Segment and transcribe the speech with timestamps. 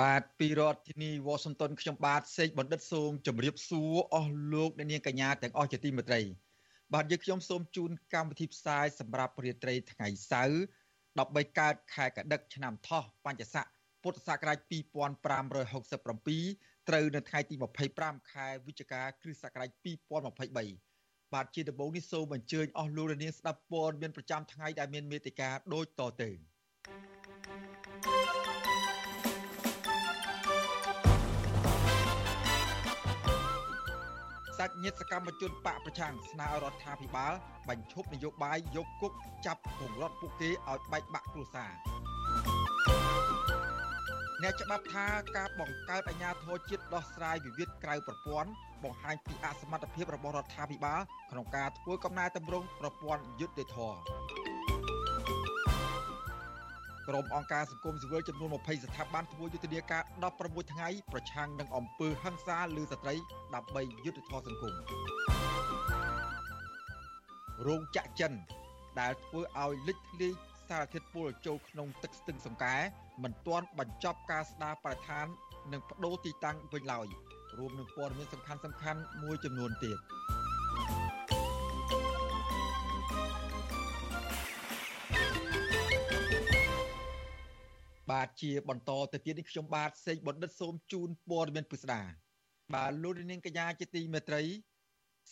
[0.00, 6.20] បាទពីរដ្ឋធានី Washington ខ្ញុំបាទសេកបណ្ឌិតសូមជម្រាបសួរអស់លោកអ្នកនាងកញ្ញាទាំងអស់ជាទីមេត្រី
[6.94, 10.58] បាទយើងខ្ញុំសូមជូនកម្មវិធីផ្សាយសម្រាប់រាត្រីថ្ងៃសៅរ៍
[11.18, 13.66] 13កើតខែកដិកឆ្នាំថោះបញ្ញស័ក
[14.02, 17.54] ពុទ្ធសករាជ2567ត្រូវនៅថ្ងៃទី
[17.92, 27.13] 25ខែវិច្ឆិកាគ្រិស្តសករាជ2023បាទជាដំបូងនេះសូមអញ្ជើញអស់លោកអ្នកនាងស្ដាប់ព័ត៌មានប្រចាំថ្ងៃដែលមានមេតិការដូចតទៅសា
[34.68, 37.32] ច់ញាតិសកម្មជនបកប្រឆាំងស្នើឲ្យរដ្ឋាភិបាល
[37.68, 39.12] បញ្ឈប់នយោបាយយកគុក
[39.46, 41.72] ចាប់ពង្រត់ពួកគេឲ្យបែកបាក់គ្រួសារ
[44.42, 48.50] អ្នកច្បាប់ថាការបង្កើតអាជ្ញាធរជាតិដោះស្រាយវិវាទក្រៅប្រព័ន្ធ
[48.84, 54.53] បង្ហាញពីអសមត្ថភាពរបស់រដ្ឋាភិបាលក្នុងការធ្វើកំណែតម្រង់ប្រព័ន្ធយុត្តិធម៌
[57.08, 60.02] ក្រុមអង្គការសង្គមស៊ីវិលចំនួន20ស្ថាប័នធ្វើយុទ្ធនាការ
[60.36, 63.14] 16ថ្ងៃប្រឆាំងនឹងអំពើហិង្សាលើស្ត្រី
[63.54, 64.74] ដើម្បីយុត្តិធម៌សង្គម
[67.66, 68.32] រោងចក្រចិន
[69.00, 70.32] ដែលធ្វើឲ្យលិចធ្លាយ
[70.68, 72.76] សារធាតុពុលចូលក្នុងទឹកស្ទឹងសង្កែ
[73.22, 75.26] មិនទាន់បញ្ចប់ការស្ដារបរិស្ថាន
[75.72, 77.06] និងបដូរទីតាំងវិញឡើយ
[77.58, 79.98] រួមនឹងព័ត៌មានសំខាន់សំខាន់មួយចំនួនទៀត
[88.10, 92.02] បាទជាបន្តទៅទៀតនេះខ្ញុំបាទសេកបណ្ឌិតសូមជូនព័ត៌មានពិស្ដា
[92.74, 94.42] បាទលោកនាងកញ្ញាជាទីមេត្រី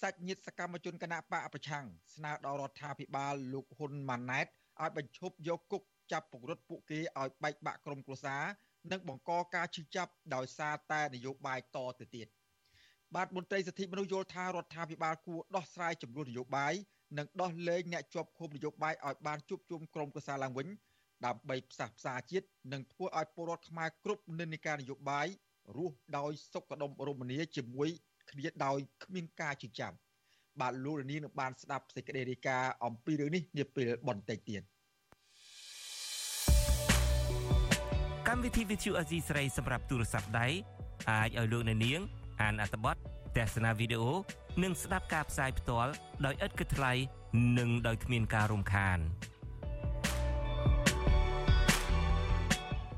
[0.01, 4.47] សាច់ញាតិសកម្មជនគណៈបកប្រឆាំងស្នើដល់រដ្ឋាភិបាលលោកហ៊ុនម៉ាណែត
[4.81, 5.83] ឲ្យបញ្ឈប់យកគុក
[6.13, 8.43] ចាប់ពង្រត់ពួកគេឲ្យបែកបាក់ក្រុមគ្រួសារ
[8.93, 12.27] និងបង្កការឈឺចាប់ដោយសារតែនយោបាយតទៅទៀត
[13.15, 16.75] បាទមន្ត្រីសិទ្ធិមនុស្សយល់ថារដ្ឋាភិបាលគួរដោះស្រាយចំនួននយោបាយ
[17.19, 20.69] និងដោះលែងអ្នកជាប់ឃុំនយោបាយឲ្យបានជួបជុំក្រុមគ្រួសារឡើងវិញ
[21.27, 25.27] ដើម្បីផ្សះផ្សាជាតិនិងធ្វើឲ្យពលរដ្ឋខ្មែរគ្រប់និន្នាការនយោបាយ
[25.77, 27.89] រស់ដោយសុខដុមរមនាជាមួយ
[28.31, 29.97] គ្នាដោយគ្មានការជិះចាប់
[30.61, 34.63] បាទលោករនីនឹងបានស្ដាប់សេចក្តីរាយការណ៍អំពីរឿងនេះនាពេលបន្តិចទៀត
[38.29, 40.49] កម្មវិធី Vithu Azizi ស្រីសម្រាប់ទូរស័ព្ទដៃ
[41.11, 42.01] អាចឲ្យលោកអ្នកនាង
[42.43, 42.97] អានអត្ថបទ
[43.37, 44.13] ទស្សនាវីដេអូ
[44.63, 45.93] និងស្ដាប់ការផ្សាយផ្ទាល់
[46.27, 46.93] ដោយឥតគិតថ្លៃ
[47.59, 48.99] និងដោយគ្មានការរំខាន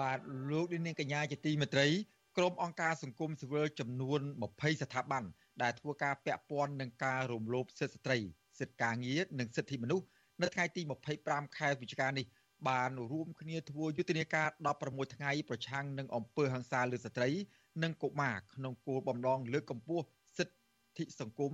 [0.00, 0.18] បាទ
[0.50, 1.86] លោកនាងកញ្ញាជាទីមេត្រី
[2.36, 5.24] ក្រុមអង្គការសង្គមស៊ីវិលចំនួន20ស្ថាប័ន
[5.62, 8.18] ដែលធ្វើការពាក់ព័ន្ធនឹងការរំលោភសិទ្ធិស្ត្រី
[8.60, 10.06] សិទ្ធិការងារនិងសិទ្ធិមនុស្ស
[10.42, 10.82] នៅថ្ងៃទី
[11.20, 12.26] 25ខែវិច្ឆិកានេះ
[12.68, 14.48] បានរួមគ្នាធ្វើយុទ្ធនាការ
[14.82, 17.30] 16ថ្ងៃប្រឆាំងនឹងអំពើហិង្សាលើស្ត្រី
[17.82, 20.04] និងកុមារក្នុងគោលបំណងលើកកម្ពស់
[20.38, 21.52] សិទ្ធិសង្គម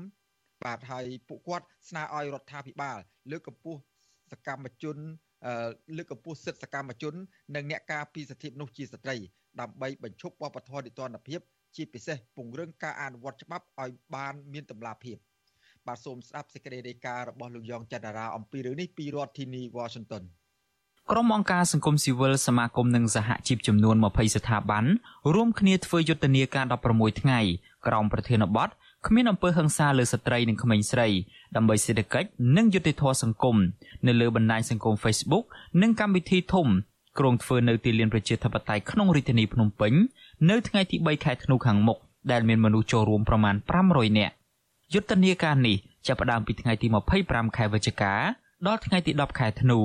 [0.64, 2.98] បាទហើយពួកគាត់ស្នើឲ្យរដ្ឋាភិបាល
[3.30, 3.80] លើកកម្ពស់
[4.30, 4.96] សកម្មជន
[5.96, 7.14] លើកកម្ពស់សិទ្ធិសកម្មជន
[7.54, 9.16] និងអ្នកការពារសិទ្ធិមនុស្សជាស្ត្រី
[9.60, 11.40] ដើម្បីបញ្ឈប់វប្បធម៌នីតិរដ្ឋភាព
[11.76, 15.16] ជាពិសេសពង្រឹងការអនុវត្តច្បាប់ឲ្យបានមានតម្លាភាព
[15.86, 20.24] បាទសូមស្ដាប់សេចក្តីរាយការណ៍របស់លោកយ៉ងច័ន្ទរាអំពីរឿងនេះពីរដ្ឋធានី Washington
[21.10, 24.84] ក្រុមអង្គការសង្គមស៊ីវិលសមាគមនិងសហជីពចំនួន20ស្ថាប័ន
[25.34, 27.40] រួមគ្នាធ្វើយុទ្ធនាការ16ថ្ងៃ
[27.86, 28.68] ក្រោមប្រធានបទ
[29.06, 31.08] គ្មានអំពើហិង្សាលើស្ត្រីនិងក្មេងស្រី
[31.56, 33.56] ដើម្បីសេដ្ឋកិច្ចនិងយុត្តិធម៌សង្គម
[34.06, 35.44] នៅលើបណ្ដាញសង្គម Facebook
[35.82, 36.66] និងកម្មវិធីធំ
[37.18, 39.92] ក្រុងធ្វើនៅទីលានប្រជាធិបតេយ្យក្នុងរាជធានីភ្នំពេញ
[40.50, 41.98] នៅថ្ងៃទី3ខែធ្នូខាងមុខ
[42.30, 43.54] ដែលមានមនុស្សចូលរួមប្រមាណ
[43.86, 44.34] 500នាក់
[44.94, 45.76] យុទ្ធនាការនេះ
[46.06, 46.86] ចាប់ផ្ដើមពីថ្ងៃទី
[47.22, 48.14] 25ខែវិច្ឆិកា
[48.66, 49.80] ដល់ថ្ងៃទី10ខែធ្នូ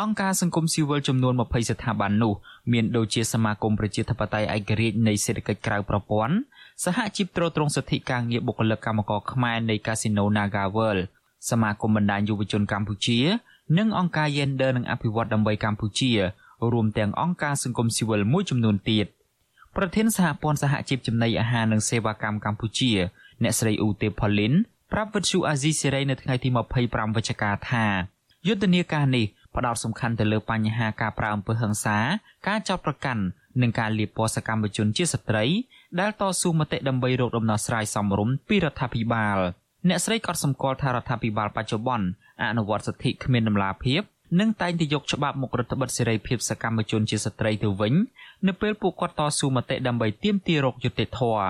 [0.00, 2.32] អង្គការសង្គមស៊ីវិលចំនួន20ស្ថាប័ននោះ
[2.72, 6.34] មានដូចជាសមាគមប្រជាធិបតេយ្យឯករាជ្យនៃសេដ្ឋកិច្ចក្រៅប្រព័ន្ធ
[6.82, 11.02] សហជីពត្រួតត្រងសិទ្ធិការងារបុគ្គលិកកម្មករខ្មែរនៃកាស៊ីណូ Naga World
[11.50, 13.18] សមាគមបណ្ដាញយុវជនកម្ពុជា
[13.78, 16.10] និងអង្គការ Gender និងអភិវឌ្ឍដើម្បីកម្ពុជា
[16.72, 19.06] រួមទាំងអង្គការសង្គមស៊ីវិលមួយចំនួនទៀត
[19.76, 22.92] ប្រធានសហព័ន្ធសហជីពចំណីអាហារនិងសេវាកម្មកម្ពុជា
[23.42, 24.52] អ្នកស្រីអ៊ូទេផូលីន
[24.92, 26.48] ប្រាប់វិទ្យុអាស៊ីសេរីនៅថ្ងៃទី
[26.82, 27.86] 25វិច្ឆិកាថា
[28.46, 29.26] យុទ្ធនាការនេះ
[29.56, 31.98] ផ្ដោតសំខាន់ទៅលើបញ្ហាការប្រើអំពើហិង្សា
[32.46, 33.22] ការចោទប្រកាន់
[33.60, 35.44] និងការលាបពណ៌សកម្មជនជាស្ត្រី
[36.00, 39.38] ដែលតស៊ូមតិដើម្បីរកដំណោះស្រាយសមរម្យពីរដ្ឋាភិបាល
[39.88, 42.06] អ្នកស្រីក៏សម្គាល់ថារដ្ឋាភិបាលបច្ចុប្បន្ន
[42.42, 44.02] អនុវត្តសិទ្ធិគ្មានដំណាភាព
[44.40, 47.94] និងតែងតែយកច្បាប់មករដ្ឋបិទសេរីភាពសកម្មជនជាស្ត្រីទៅវិញ
[48.46, 51.46] នៅពេលពួកគាត់តស៊ូមតិដើម្បីទាមទាររកយុត្តិធម៌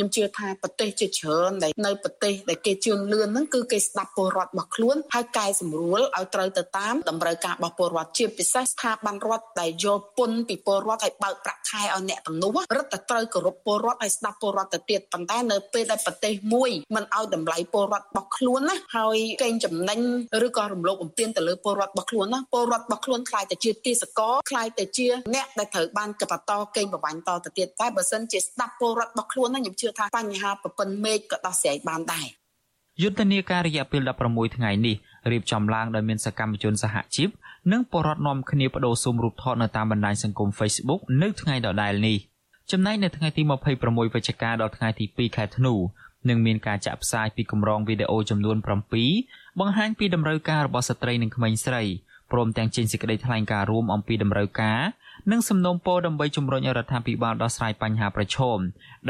[0.00, 20.00] ខ្ញុំជឿថាប្រទេសជាច្រើនដែលនៅប្រទេសដែលគេជឿនលឿនហ្នឹងគឺគេស្ដាប់ពលរដ្ឋរបស់ខ្លួនហើយកែសម្រួលឲ្យត្រូវទៅតាមតម្រូវការរបស់ពលរដ្ឋជាពិសេសស្ថាប័នរដ្ឋដែលយកពន្ធពីពលរដ្ឋឲ្យបើកប្រាក់ខែឲ្យអ្នកទាំងនោះរឹតតែត្រូវគោរពពលរដ្ឋឲ្យស្ដាប់ពលរដ្ឋទៅទៀតប៉ុន្តែនៅពេលដែលប្រទេសមួយមិនឲ្យតម្លៃពលរដ្ឋរបស់ខ្លួនណាហើយកេងចំណេញ
[20.46, 32.26] ឬក៏រំលោភបំពានទៅលើពលរដ្ឋរបស់ខ្លួនណាពលរដ្ឋរបស់ខ្លួនខ្លាយទៅជាទាសករខ្លាយទៅជាអ្នកដែលត្រូវបានកបន្តកេងប្រវ័ញ្ចតទៅទៀតតែបើសិនជាស្ដាប់ពលរដ្ឋរបស់ខ្លួនណាខ្ញុំជឿថាបញ្ហាប្រពន្ធមេឃក៏ដោះស្រាយបានដែរ
[33.02, 34.96] យុទ្ធនាការរយៈពេល16ថ្ងៃនេះ
[35.30, 37.28] រៀបចំឡើងដោយមានសកម្មជនសហជីព
[37.72, 42.18] និងបរិវត្តនាំគ្នាបដូរស៊ុំរូបថតនៅតាមបណ្ដាញសង្គម Facebook នៅថ្ងៃដដែលនេះ
[42.70, 43.42] ចំណែកនៅថ្ងៃទី
[43.78, 45.74] 26វិច្ឆិកាដល់ថ្ងៃទី2ខែធ្នូ
[46.28, 48.56] នឹងមានការចាក់ផ្សាយពីកម្រងវីដេអូចំនួន
[49.08, 51.82] 7បង្ហាញពីដំណើរការរបស់ស្ត្រីនិងក្មេងស្រី
[52.32, 54.80] ព្រមទាំងចេញសេចក្តីថ្លែងការណ៍រួមអំពីដំណើរការ
[55.30, 58.58] និងសំណូមពរដើម្បីជំរុញឲ្យរដ្ឋាភិបាលដោះស្រាយបញ្ហាប្រឈម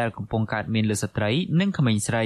[0.01, 1.31] ដែលកំពុងកើតមានលើស្ត្រី
[1.61, 2.25] និងក្មេងស្រី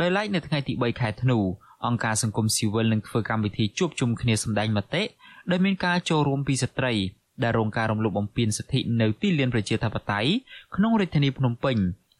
[0.00, 1.38] ដោយឡែកនៅថ្ងៃទី3ខែធ្នូ
[1.86, 5.02] អង្គការសង្គមស៊ីវិលនឹងធ្វើកម្មវិធីជួបជុំគ្នាសម្ដែងមតិ
[5.50, 6.92] ដោយមានការចូលរួមពីស្ត្រី
[7.42, 10.30] ដែលរងការរំលោភបំពានសិទ្ធិនៅទីលានប្រជាធិបតេយ្យ
[10.74, 11.76] ក្នុងរាជធានីភ្នំពេញ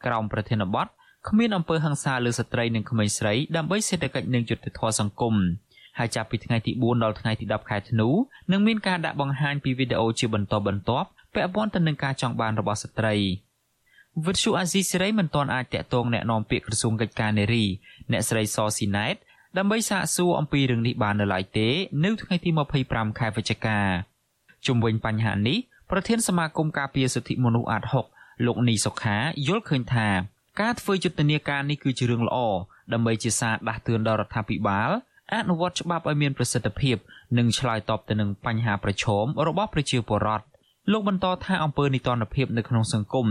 [0.07, 0.87] ក្រោមប្រធានបទ
[1.29, 5.35] គ្មានអំពើហិង្សាលើស្ត្រីនិងក្មេងស្រីដើម្បីសេដ្ឋកិច្ចនិងយុត្តិធម៌សង្គម
[5.98, 8.10] ហើយចាប់ពីថ្ងៃទី4ដល់ថ្ងៃទី10ខែធ្នូ
[8.52, 13.16] នឹងមានការដាក់បង្ហាញពីវីដេអូជាបន្តបន្ទាប់ពាក់ព័ន្ធទៅនឹងការចង់បានរបស់ស្ត្រី
[14.26, 17.66] វិទ្យុអាស៊ីសេរីមិនទាន់អាចតាក់ទងแนะនាំពាក្យក្រសួងកិច្ចការនារី
[18.12, 19.16] អ្នកស្រីសស៊ីណែត
[19.58, 21.70] ដើម្បីសាកសួរអំពីរឿងនេះបាននៅឡើយទេ
[22.04, 22.50] នៅថ្ងៃទី
[22.84, 23.80] 25ខែវិច្ឆិកា
[24.66, 25.58] ជុំវិញបញ្ហានេះ
[25.92, 27.84] ប្រធានសមាគមការពារសិទ្ធិមនុស្សអាត
[28.16, 30.08] 6លោកនីសុខាយល់ឃើញថា
[30.62, 32.38] ការធ្វើយុទ្ធនាការនេះគឺជារឿងល្អ
[32.94, 34.90] ដើម្បីជាសារដាស់តឿនដល់រដ្ឋាភិបាល
[35.35, 36.97] អនុវត្តច្បាប់ឲ្យមានប្រសិទ្ធភាព
[37.39, 40.47] និងឆ្លើយតបទៅនឹងបញ្ហាប្រឈមរបស់ប្រជាពលរដ្ឋ
[40.93, 43.27] លោកបន្តថាអង្គើនីតិរដ្ឋភាពនៅក្នុងសង្គម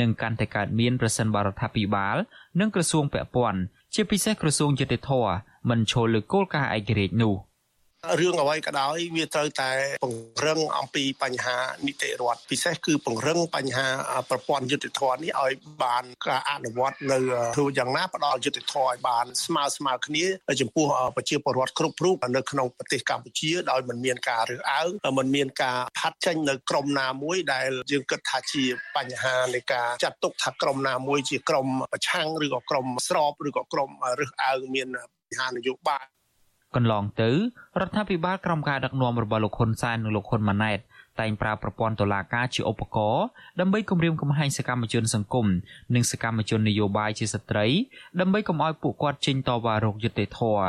[0.00, 2.16] នឹងកាន់តែកើតមានប្រសិនបរដ្ឋាភិបាល
[2.60, 3.60] និងក្រសួងពាក់ព័ន្ធ
[3.94, 5.10] ជាពិសេសក្រសួងយុតិធធ
[5.70, 7.34] មិនឈលលើគោលការណ៍ឯករាជ្យនោះ។
[8.20, 9.70] រឿងអ្វីក៏ដោយវាត្រូវតែ
[10.04, 11.56] ពង្រឹងអំពីបញ្ហា
[11.86, 13.88] នីតិរដ្ឋពិសេសគឺពង្រឹងបញ្ហា
[14.30, 15.52] ប្រព័ន្ធយុតិធម៌នេះឲ្យ
[15.84, 17.18] បានការអនុវត្តនៅ
[17.56, 20.24] ធ្វើយ៉ាងណាផ្ដល់យុតិធម៌ឲ្យបានស្មើស្មើគ្នា
[20.60, 20.86] ចំពោះ
[21.16, 28.64] ប្រជាពលរដ្ឋគ្រប់រូបនៅក្នុងប្រទេសកម្ពុជាដោយមិនមានការរើសអើងមិនមានការផាត់ចេញនៅក្រមណាមួយដែលយើងគិតថាជា
[28.96, 33.90] បញ្ហានៃការចាត់ទុកថាក្រមណាមួយជាក្រមប្រឆាំងឬក៏ក្រមស្របឬក៏ក្រម
[34.20, 34.88] រើសអើងមាន
[35.26, 36.13] បញ្ហានយោបាយ
[36.76, 37.30] កន្លងទៅ
[37.80, 40.78] រដ្ឋាភិបាលក្រោមការដឹកនាំរបស់លោកហ៊ុនសែននិងលោកហ៊ុនម៉ាណែត
[41.20, 43.24] តែងប្រើប្រព័ន្ធតុលាការជាឧបករណ៍
[43.60, 45.46] ដើម្បីគំរាមកំហែងសកម្មជនសង្គម
[45.94, 47.66] និងសកម្មជននយោបាយជាស្ត្រី
[48.20, 50.66] ដើម្បីកុំឲ្យពួកគាត់ចេញតវ៉ារោគយុត្តិធម៌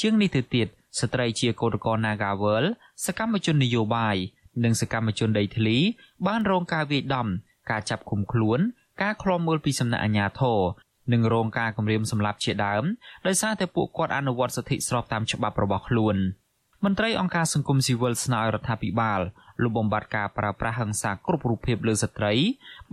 [0.00, 0.66] ជាងនេះទៅទៀត
[1.00, 2.64] ស្ត្រីជាកោតក្រ Nagawal
[3.04, 4.16] សកម្មជននយោបាយ
[4.64, 5.76] និងសកម្មជនដីធ្លី
[6.26, 7.26] បានរងការវាយដំ
[7.70, 8.58] ការចាប់ឃុំខ្លួន
[9.02, 10.58] ការឃ្លាំមើលពីសំណាក់អាជ្ញាធរ
[11.12, 12.84] និងរងការគំរាមសម្លាប់ជាដើម
[13.26, 16.16] ដោយសារតែពួកគាត់អនុវត្តសិទ្ធិស្របតាមច្បាប់របស់ខ្លួន
[16.84, 19.20] មន្ត្រីអង្គការសង្គមស៊ីវិលស្នើឲ្យរដ្ឋាភិបាល
[19.62, 22.32] លុបបំបាត់ការប្រើប្រាស់ហិង្សាគ្រប់រូបភាពលើស្ត្រី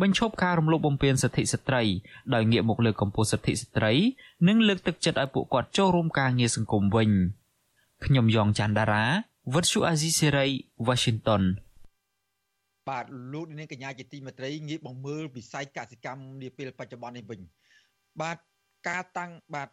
[0.01, 1.83] បញ្ឈប់ការរំលោភបំពានសិទ្ធិស្ត្រី
[2.33, 3.93] ដោយងាកមកលើកកម្ពស់សិទ្ធិស្ត្រី
[4.47, 7.09] និងលើកទឹកចិត្តឲ្យពួកគាត់ចូលរួមការងារសង្គមវិញ
[8.05, 9.05] ខ្ញុំយ៉ងច័ន្ទដារា
[9.53, 10.47] វិទ្យុអាស៊ីសេរី
[10.87, 11.43] Washington
[12.89, 17.39] បាទលោកនាងកញ្ញាជាទីមេត្រីងាកមកមើលវិស័យកសិកម្មនាពេលបច្ចុប្បន្ននេះវិញ
[18.21, 18.37] បាទ
[18.89, 19.69] ការតាំងបាទ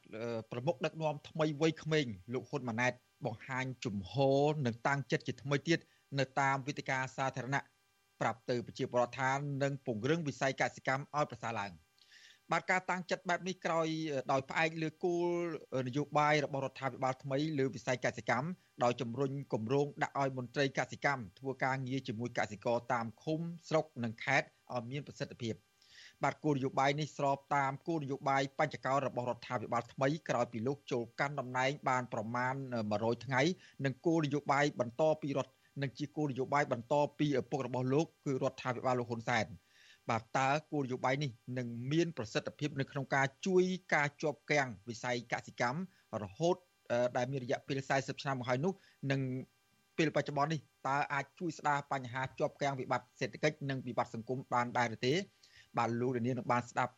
[0.52, 2.92] ប្រមុខដឹកនាំថ្មីវ័យក្មេងលោកហ៊ុនម៉ាណែត
[3.26, 5.78] បង្ហាញជំហរនិងតាំងចិត្តជាថ្មីទៀត
[6.18, 7.62] នៅតាមវេទិកាសាធារណៈ
[8.20, 9.30] ប្រាប់ទៅប្រជាពលរដ្ឋថា
[9.62, 11.72] នឹងពង្រឹងវិស័យកសិកម្មឲ្យប្រសើរឡើង
[12.52, 13.86] បាទការតាំងចិត្តបែបនេះក្រោយ
[14.32, 15.28] ដោយផ្អែកលើគោល
[15.88, 18.48] នយោបាយរបស់រដ្ឋាភិបាលថ្មីលើវិស័យកសិកម្ម
[18.84, 25.54] ដោយជំរុញគម្រោងដាក់ឲ្យមន្ត្រីកសិកម្មធ្វើការងារជាមួយកសិករតាមឃុំស្រុកនិងខេត្តឲ្យមានប្រសិទ្ធភាព។
[26.24, 32.54] បាទគោលនយោបាយនេះស្របតាមគោលនយោបាយបញ្ចកោរបស់រដ្ឋាភិបាលថ្មីក្រោយពីលោកចូលកាន់តំណែងបានប្រមាណ
[32.90, 33.40] 100ថ្ងៃ
[33.84, 35.52] និងគោលនយោបាយបន្តពីរដ្ឋ
[35.82, 39.46] និងជាគោលនយោបាយបន្តពីឪពុករបស់លោកគឺរដ្ឋាភិបាលលោកហ៊ុនសែន
[40.10, 43.64] បាទតើគោលនយោបាយនេះនឹងមានប្រសិទ្ធភាពនៅក្នុងការជួយ
[43.94, 45.80] ការជាប់គាំងវិស័យកសិកម្ម
[46.22, 46.56] រហូត
[47.16, 48.72] ដែលមានរយៈពេល40ឆ្នាំមកហើយនោះ
[49.10, 49.20] នឹង
[49.98, 55.14] ពេលបច្ចុប្បន្ននេះតើអាចជួយស្ដារបញ្ហាជាប់គាំងវិបត្តិសេដ្ឋកិច្ចនិងវិបត្តិសង្គមបានដែរឬទេ
[55.78, 56.94] បាទលោកលាននឹងបានស្ដាប់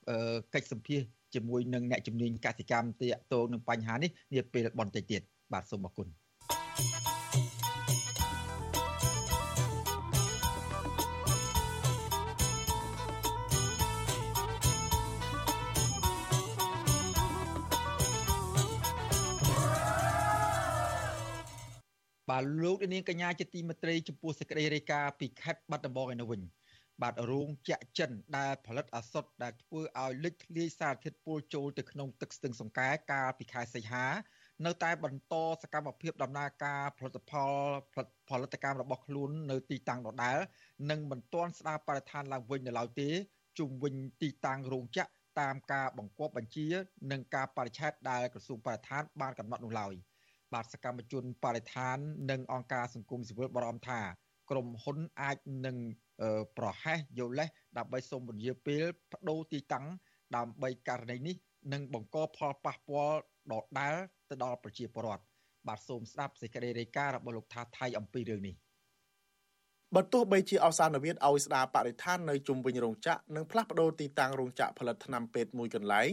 [0.55, 1.01] កិច្ចសម្ភាស
[1.35, 6.09] ជាមួយនឹងអ្នកជំនាញកសិកម្មទាក់ទងនឹងបញ្ហានេះនាពេលបន្តិចទៀតបាទសូមអរគុណ
[22.31, 26.41] បាទលោកនាងកញ្ញាជាទីមេត្រីចំពោះសេចក្តីរាយការណ៍ពីខេត្តបាត់ដំបងឯនោះវិញ
[27.03, 34.07] បាទរោងចក្រចិនដែលផលិតអាសុតដែលធ្វើឲ្យលេចធ្លាយសារធាតុពុលចូលទៅក្នុងទឹកស្ទឹងសង្កែកាលពីខែសីហា
[34.67, 37.53] នៅតែបន្តសកម្មភាពដំណើរការផលិតផល
[38.29, 40.39] ផលិតកម្មរបស់ខ្លួននៅទីតាំងដដែល
[40.91, 43.09] និងមិនទាន់ស្ដារបរិស្ថានឡើងវិញនៅឡើយទេ
[43.59, 45.11] ជុំវិញទីតាំងរោងចក្រ
[45.41, 46.67] តាមការបង្គាប់បញ្ជា
[47.11, 49.95] និងការបរិច្ឆេទដែលក្រសួងបរិស្ថានបានកំណត់នោះឡើយ
[50.53, 51.97] បាទសកម្មជនបរិស្ថាន
[52.31, 54.01] និងអង្គការសង្គមស៊ីវិលបារម្ភថា
[54.51, 55.37] ក្រុមហ៊ុនអាច
[55.67, 55.77] នឹង
[56.59, 59.87] ប្រហែសយកលេសដើម្បីសូមពន្យាពេលបដូរទីតាំង
[60.37, 61.37] ដើម្បីករណីនេះ
[61.73, 63.19] នឹងបង្កផលប៉ះពាល់
[63.53, 63.95] ដដែល
[64.31, 65.25] ទៅដល់ប្រជាពលរដ្ឋ
[65.69, 68.55] បាទសូមស្ដាប់សេចក្តីរាយការណ៍របស់លោកថាថៃអំពីរឿងនេះ
[69.95, 76.11] បើទោះបីជាអសានវិទ្យឲ្យស្ដារបរិស្ថាននៅជុំវិញរោងចក្រនិងផ្លាស់ប្ដូរទីតាំងរោងចក្រផលិតថ្នាំពេទ្យមួយកន្លែង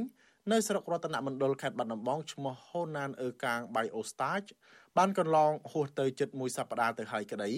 [0.49, 4.49] នៅស្រុករតនមណ្ឌលខេត្តបាត់ដំបងឈ្មោះ Honan អឺកាង Biostage
[4.97, 7.49] បានកន្លងហួសទៅជិតមួយសប្តាហ៍ទៅហើយក្តី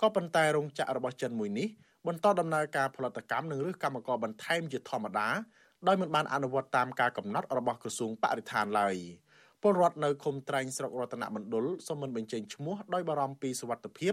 [0.00, 1.68] ក៏ប៉ុន្តែរោងចក្ររបស់ចិនមួយនេះ
[2.06, 5.28] បន្តដំណើរការផលិតកម្មនិងរើសកម្មករបន្ថែមជាធម្មតា
[5.86, 8.96] ដោយមិនបានអនុវត្តតាមការកំណត់របស់ក្រសួងបរិស្ថានឡើយ
[9.62, 14.12] ពលរដ្ឋនៅឃុំត្រែងស្រុករតនមណ្ឌលសូមមិនបញ្ចេញឈ្មោះដោយបារម្ភពីសុវត្ថិភាព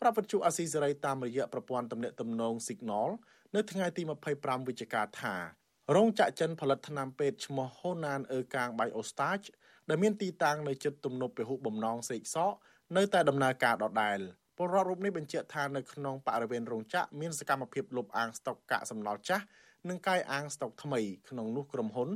[0.00, 3.08] ប្រាប់វិទ្យុអាស៊ីសេរីតាមរយៈប្រព័ន្ធទំនាក់ទំនង Signal
[3.54, 4.02] នៅថ្ងៃទី
[4.34, 5.59] 25វិច្ឆិកាថា
[5.94, 9.46] រោងចក្រចិនផលិតថ្នាំពេទ្យឈ្មោះ Honan Erkang Biostage
[9.88, 12.52] ដែលមានទីតាំងនៅជិតទំនប់ពហុបំណងសេកសក
[12.96, 14.20] នៅតែដំណើរការដដែល។
[14.56, 19.44] ពលរដ្ឋរូបនេះបញ្ជាក់ថានៅក្នុងបរិវេណរោងចក្រមានសកម្មភាពលុបអាងស្តុកកាកសំណល់ចាស់
[19.88, 22.08] និងកាយអាងស្តុកថ្មីក្នុងនោះក្រុមហ៊ុន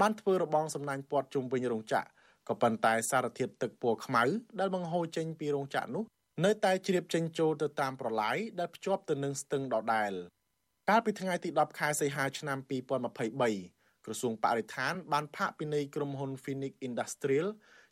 [0.00, 2.06] បានធ្វើរបងសំណាញ់ព័ទ្ធជុំវិញរោងចក្រ
[2.48, 4.22] ក៏ប៉ុន្តែសារធាតុទឹកពណ៌ខ្មៅ
[4.60, 6.04] ដែលបង្ហូរចេញពីរោងចក្រនោះ
[6.44, 10.12] នៅតែជ្រាបចេញចូលទៅតាមប្រឡាយដែលភ្ជាប់ទៅនឹងស្ទឹងដដែល
[10.90, 12.58] កាលពីថ្ងៃទី10ខែសីហាឆ្នាំ
[13.16, 17.48] 2023ក្រសួងបរិស្ថានបានផាកពិន័យក្រុមហ៊ុន Phoenix Industrial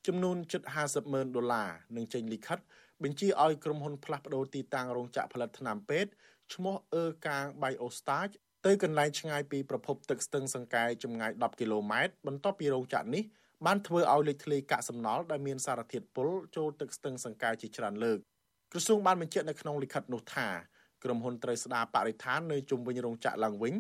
[0.06, 2.58] ចំនួនជិត50ម៉ឺនដុល្លារនិងចេញលិខិត
[3.02, 6.10] បញ្ជាឲ្យក្រុមហ៊ុនផ្លាស់ប្តូរទីតាំងរោងចក្រផលិតថ្នាំពេទ្យ
[6.54, 8.34] ឈ្មោះអឺកាង Biostage
[8.66, 13.24] ទៅកន្លែងឆ្ងាយពីប្រភពទឹកស្ទឹងសង្កែចម្ងាយ10គីឡូម៉ែត្របន្ទាប់ពីរោងចក្រនេះ
[13.66, 18.18] បានធ្វើឲ្យលេចធ្លាយកាកសំណល់ដែលមានសារធាតុពុលចូលទឹកស្ទឹងសង្កែជាច្រើនលើក
[18.72, 20.48] ក្រសួងបានបញ្ជាក់នៅក្នុងលិខិតនោះថា
[21.04, 23.74] ក្រុមហ៊ុនត្រូវស្ដារបរិស្ថាននៅជុំវិញរោងចក្រឡើងវិញ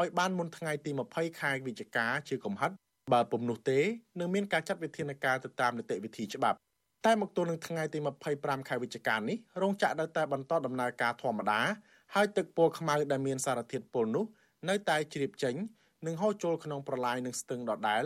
[0.00, 2.70] ឲ្យបានមុនថ្ងៃទី20ខែវិច្ឆិកាជាកំហិត
[3.12, 3.78] បើពុំនោះទេ
[4.20, 6.58] នឹងមានការចាត់វិធានការទៅតាមនីតិវិធីច្បាប់
[7.06, 7.98] តែមកទល់នឹងថ្ងៃទី
[8.32, 11.60] 25ខែវិច្ឆិកានេះរោងចក្រនៅតែបន្តដំណើរការធម្មតា
[12.14, 14.24] ហើយទឹកពណ៌ខ្មៅដែលមានសារធាតុពុលនោះ
[14.68, 15.54] នៅតែជ្រាបចេញ
[16.06, 18.04] និងហូរចូលក្នុងប្រឡាយនឹងស្ទឹងដដែល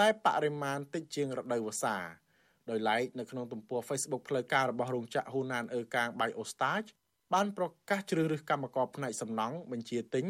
[0.00, 1.96] តែបរិមាណតិចជាងរដូវវស្សា
[2.70, 6.88] ដោយឡែកនៅក្នុងទំព័រ Facebook ផ្លូវការរបស់រោងចក្រ Hunan Erkang Biostage
[7.34, 10.24] បានប្រកាសជ្រើសរើសកម្មករផ្នែកសំណង់បញ្ជាទិញ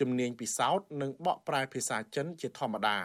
[0.00, 2.98] ជំនាញពិសោធន៍និងបកប្រែភាសាចិនជាធម្មតា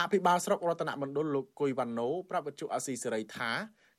[0.00, 3.50] អភិបាលស្រុករតនមណ្ឌលលោកគុយវ៉ាណូប្រាប់វិទ្យុអាស៊ីសេរីថា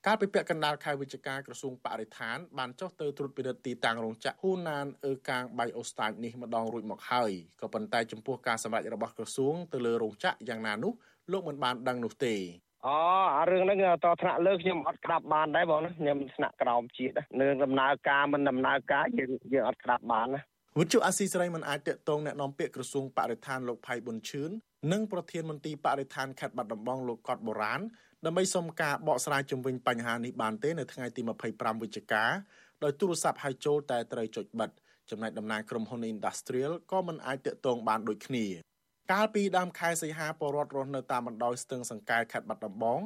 [0.06, 7.32] កាលពីពាក់កណ្ដាលខែវិច្ឆិកាក្រសួងបរិស្ថានបានចុះទៅត្រួតពិនិត្យទីតាំងរោងចក្រហ៊ូណានអឺកាងបៃអូស្តាចនេះម្ដងរួចមកហើយ
[7.62, 10.94] ក៏ប៉ុន្តែចំពោះការសម្រេចរបស់ក្រសួងទៅលើរោងចក្រយ៉ាងណានោះ
[11.32, 12.36] លោកមិនបានដឹងនោះទេ
[12.87, 12.97] អូ
[13.37, 20.41] អារឿងហ្នឹងតថ្នាក់លើខ្ញុំអត់ក្តាប់បានដែរបងណាខ្ញុំថ្នាក់ក្រោមជាតិនឹងដំណើរការមិនដំណើរការយើងយើងអត់ក្តាប់បានណា
[20.81, 24.51] វិទ្យុអាស៊ីសេរីមិនអាចតកតងแนะនាំពាក្យក្រសួងបរិស្ថានលោកផៃប៊ុនឈឿន
[24.93, 27.81] និងប្រធានមន្ត្រីបរិស្ថានខេត្តបាត់ដំបងលោកកតបូរាន
[28.27, 31.21] ដើម្បីសុំការបកស្រាយជំវិញបញ្ហានេះបានទេនៅថ្ងៃទី
[31.53, 32.25] 25វិច្ឆិកា
[32.85, 34.71] ដោយទូរស័ព្ទហៅចូលតែត្រូវចុចបិទ
[35.11, 38.45] ចំណែកតំណាងក្រុមហ៊ុន Industrial ក៏មិនអាចតាក់ទងបានដូចគ្នា
[39.14, 43.00] កាលពីដើមខែសីហាពលរដ្ឋរស់នៅតាមបណ្ដោយស្ទឹងសង្កែខេត្តបាត់ដំបង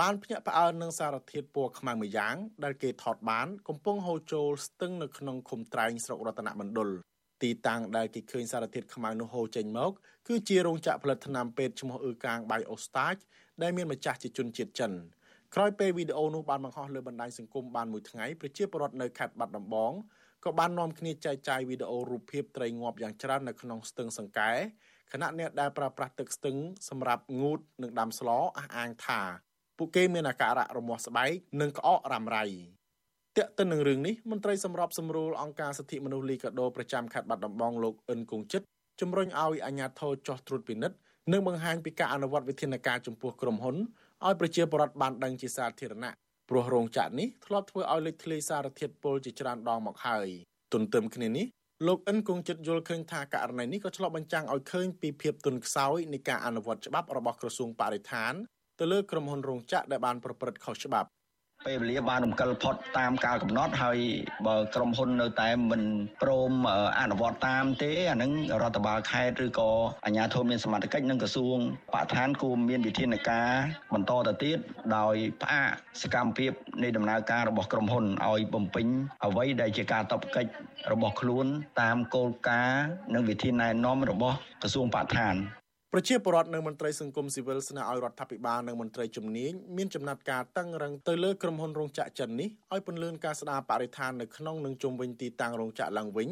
[0.00, 6.88] បានភ្ញាក់ផ្អើលនឹងសារធាតុពណ៌ខ្មៅមួយយ៉ាងដែលគេថតបានកំពុងហូរចូលស្ទឹងនៅក្នុងឃុំត្រែងស្រុករតនមណ្ឌល
[7.42, 9.92] ទីតាំងដែលគេឃើញសារធាតុខ្មៅនោះហូរចេញមក
[10.28, 13.20] គឺជារោងចក្រផលិតថ្នាំពេទ្យឈ្មោះអ៊ឺកាង Biostage
[13.62, 14.92] ដែលមានម្ចាស់ជាជនជាតិចិន
[15.54, 19.92] ក្រោយពេលវីដេអូនោះបានបង្ហោះលើបណ្ដាញសង្គមបានមួយថ្ងៃប្រជាពលរដ្ឋនៅខេត្តបាត់ដំបង
[20.44, 24.52] ក៏បាននាំគ្នាចែកចាយវីដេអូរូបភាពត្រីងាប់យ៉ាងច្រើននៅក្នុងស្ទឹងសង្កែ
[25.12, 26.56] ខណៈអ្នកដែលប្រើប្រាស់ទឹកស្ទឹង
[26.88, 28.44] សម្រាប់ងូតនិងដាំស្លអះ
[28.76, 29.20] អាងថា
[29.78, 31.30] ពួកគេមានអាការៈរមាស់ស្បែក
[31.60, 32.44] និងក្អករ៉ាំរ៉ៃ
[33.36, 38.62] ទាក់ទិននឹងរឿងនេះមន្ត្រីសម្របសម្រួលអង្គការសិទ្ធិមនុស្សលីកាដូប្រចាំខេត្តបាត់ដំបងលោកអិនគង្ជិត
[39.00, 40.96] ជំរុញឲ្យអាជ្ញាធរចោះត្រួតពិនិត្យ
[41.32, 43.76] និងបង្ហាញពីការអនុវត្តវិធានការចំពោះក្រុមហ៊ុន
[44.24, 46.12] ឲ្យប្រជាពលរដ្ឋបានដឹងជាសាធារណៈ
[46.48, 50.28] ព្រោះរោងចក្រនេះធ្លាប់ធ្វើឲ្យលេចធ្លាយសារធាតុពុលជាច្រើនដងមកហើយ
[50.72, 51.46] ទន្ទឹមគ្នានេះ
[51.86, 58.32] លោកអិនគង់ចិត្តយល់ឃើញថាករណីនេះក៏ឆ្លុះបញ្ចាំងឲ្យឃើញពីភាពទន់ខ្សោយនៃការអនុវត្តច្បាប់របស់ក្រសួងបរិស្ថាន
[58.78, 61.08] ទៅលើក្រុមហ៊ុនរោងចក្រដែលបានប្រព្រឹត្តខុសច្បាប់
[61.66, 63.98] ពេលវេលាបានរំកិលផុតតាមការកំណត់ហើយ
[64.46, 65.82] បើក្រុមហ៊ុននៅតែមិន
[66.22, 66.52] ព្រម
[67.00, 69.70] អនុវត្តតាមទេអានឹងរដ្ឋបាលខេត្តឬក៏
[70.04, 71.58] អាជ្ញាធរមានសមត្ថកិច្ចនិងក្រសួង
[71.92, 73.50] បរិស្ថានគួរមានវិធានការ
[73.94, 74.58] បន្តទៅទៀត
[74.96, 75.68] ដោយផ្អាក
[76.02, 76.52] សកម្មភាព
[76.82, 78.86] នៃដំណើរការរបស់ក្រុមហ៊ុនឲ្យបំពេញ
[79.24, 80.50] អ្វីដែលជាការតបកិច្ច
[80.92, 81.46] របស់ខ្លួន
[81.80, 85.36] តាមគោលការណ៍និងវិធានណែនាំរបស់ក្រសួងបរិស្ថាន
[85.96, 96.28] ប្រជាពលរដ្ឋនិងមន្ត្រីសង្គមស៊ីវិលស្នើឲ្យរដ្ឋាភិបាលនិងមន្ត្រីជំនាញមានចំណាត់ការតឹងរឹងទៅលើក្រុមហ៊ុនរោងចក្រចិននេះឲ្យពន្លឿនការស្ដារបរិស្ថាននៅក្នុងនិងជុំវិញទីតាំងរោងចក្រឡើងវិញ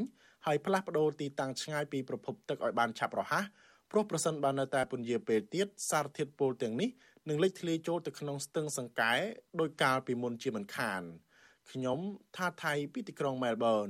[0.46, 3.44] ហើយផ្លាស់ប្ដូរទីតាំងឆ្ងាយពីប្រភពទឹកឲ្យបានឆាប់រហ័ស
[3.90, 6.88] ព្រោះប្រសិនបើនៅតែពន្យាពេលទៀតសារធាតុពុលទាំងនេះ
[7.28, 9.12] នឹងលេចធ្លាយចូលទៅក្នុងស្ទឹងសង្កែ
[9.60, 11.02] ដោយកាលពីមុនជាមិនខាន
[11.70, 11.98] ខ្ញុំ
[12.36, 13.88] ថាថៃពីទីក្រុងមែលប៊ន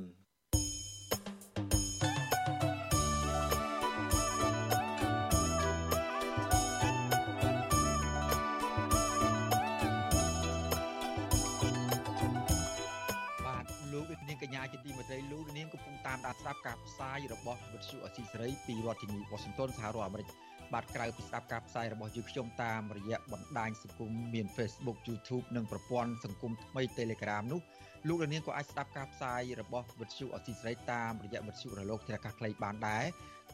[16.42, 20.28] ស្ដាប់ការផ្សាយរបស់វិទ្យុអស៊ីសេរីពីរដ្ឋធានីវ៉ាស៊ីនតោនសហរដ្ឋអាមេរិក
[20.72, 27.60] បាទក្រៅពីស្ដាប់ការផ្សាយរបស់យើងខ្ញុំតាមរយៈបណ្ដាញសង្គមមាន Facebook YouTube និងប្រព័ន្ធសង្គមថ្មី Telegram នោះ
[28.08, 33.04] លោកលានក៏អាចស្ដាប់ការផ្សាយរបស់វិទ្យុអស៊ីសេរីតាមរយៈវិទ្យុរលកធារកាសខ្លីបានដែរ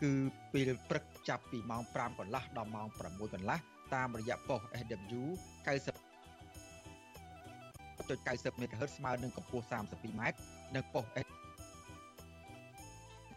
[0.02, 0.12] គឺ
[0.52, 3.58] ពេលព្រឹកចាប់ពីម៉ោង5កន្លះដល់ម៉ោង6កន្លះ
[3.94, 5.22] តាមរយៈប៉ុស SW
[5.66, 6.08] 90
[8.08, 10.22] 90 MHz ស្មើនឹងកម្ពស់ 32m
[10.76, 11.37] និងប៉ុស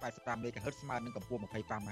[0.01, 1.91] 85 MHz ស្មើនឹងកម្ពស់ 25m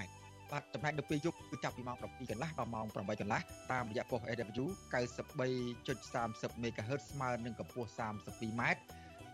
[0.52, 8.62] បាទចំណែកនៅពេលយប់គឺចាប់ពីម៉ោង7កន្លះដល់ម៉ោង8កន្លះតាមរយៈប៉ុស AW 93.30 MHz ស្មើនឹងកម្ពស់ 32m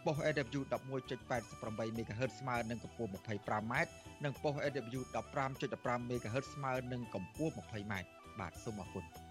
[0.06, 3.74] ប៉ុស AW 11.88 MHz ស្មើនឹងកម្ពស់ 25m
[4.24, 5.02] និងប៉ុស AW
[5.54, 7.94] 15.15 MHz ស្មើនឹងកម្ពស់ 20m
[8.40, 9.25] បាទសូមអរគុណ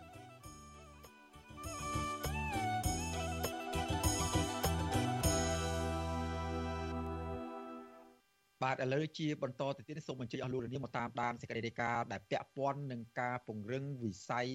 [8.65, 14.49] បាទឥឡូវជាបន្តទៅទៀតសូមអញ្ជើញអស់លោកលានមកតាមដានសេចក្តីរាយការណ៍ដែលពាក់ព័ន្ធនឹងការពង្រឹងវិស័យ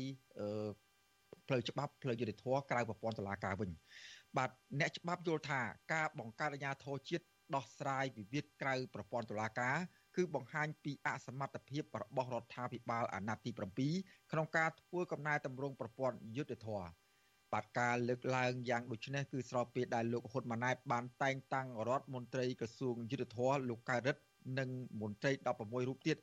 [1.48, 3.70] ផ្លូវច្បាប់ផ្លូវយុត្តិធម៌ក្រៅប្រព័ន្ធតុលាការវិញ
[4.38, 5.62] បាទអ្នកច្បាប់យល់ថា
[5.94, 9.78] ការបង្កើតអាជ្ញាធរជាតិដោះស្រាយវិវាទក្រៅប្រព័ន្ធតុលាការ
[10.16, 16.90] គឺបង្ហាញពីអសមត្ថភាពរបស់រដ្ឋាភិបាលអាណត្តិទី7ក្នុងការធ្វើកំណែតម្រង់ប្រព័ន្ធយុត្តិធម៌
[17.54, 24.24] បាទការលើកឡើងយ៉ាងដូចនេះគឺស្របពេលដែលលោកហ៊ុនម៉ាណែតបានតែងតាំងរដ្ឋមន្ត្រីក្រសួងយុទ្ធភ័ពលោកកៅរិទ្ធ
[24.60, 24.70] និង
[25.02, 26.18] មន្ត្រី16រូបទៀត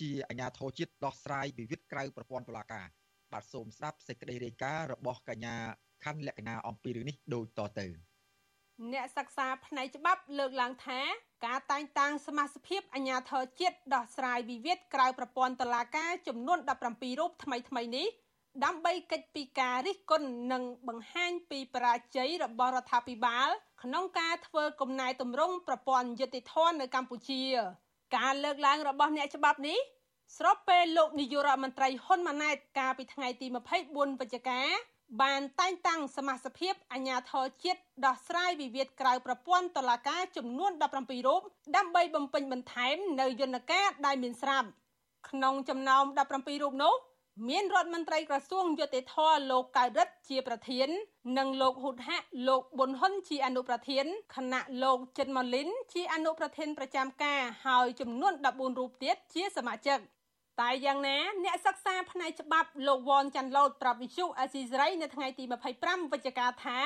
[0.00, 2.86] ជាអាជ្ញាធរជាតិដោះស្រាយវិវាទក្រៅប្រព័ន្ធតុលាការ
[3.32, 5.56] បាទសូមស្ដាប់សេចក្តីរាយការណ៍របស់កញ្ញា
[6.04, 7.86] ខណ្ឌលក្ខណៈអំពីរឿងនេះដូចតទៅ
[8.92, 11.00] អ្នកសិក្សាផ្នែកច្បាប់លើកឡើងថា
[11.46, 16.58] ការតែងតាំងសមាជិកអាជ្ញាធរជាតិដោះស្រាយវិវាទក្រៅប្រព័ន្ធតុលាការចំនួន
[16.90, 18.08] 17រូបថ្មីៗនេះ
[18.64, 23.48] ដើម្បីកិច្ចពីការរិះគន់និងបង្ហាញពីបរាជ័យរបស់រដ្ឋាភិបាល
[23.82, 27.42] ក្នុងការធ្វើកំណែទម្រង់ប្រព័ន្ធយុតិធធននៅកម្ពុជា
[28.16, 29.78] ការលើកឡើងរបស់អ្នកច្បាប់នេះ
[30.36, 33.46] ស្របពេលលោកនាយករដ្ឋមន្ត្រីហ៊ុនម៉ាណែតកាលពីថ្ងៃទី
[33.84, 34.60] 24វិច្ឆិកា
[35.22, 41.42] បានតែងតាំងសមាជិកអាជ្ញាធរជាតិដោះស្រាយវិវាទក្រៅប្រព័ន្ធតុលាការចំនួន17រូប
[41.76, 44.68] ដើម្បីបំពេញបន្ថែមនៅយន្តការដែលមានស្រាប់
[45.28, 46.94] ក្នុងចំណោម17រូបនោះ
[47.46, 49.16] មានរដ្ឋមន្ត្រីក្រសួងយុតិធធ
[49.50, 50.88] លោកកៅរិទ្ធជាប្រធាន
[51.38, 59.98] និងលោកហ៊ុតហាក់លោកប៊ុនហ៊ុនជាអនុប្រធានគណៈលោកចិនម៉ាលីន ជាអនុប្រធានប្រចាំការហើយចំនួន14រូបទៀតជាសមាជិក
[60.60, 65.44] តែយ៉ាងណាអ្នកសិក្សាផ្នែកច្បាប់លោកវ៉នចាន់ឡូតប្រាប់វិសុអេស៊ីសរ៉ៃនៅថ្ងៃទី
[65.78, 66.78] 25វិច្ឆិកាថា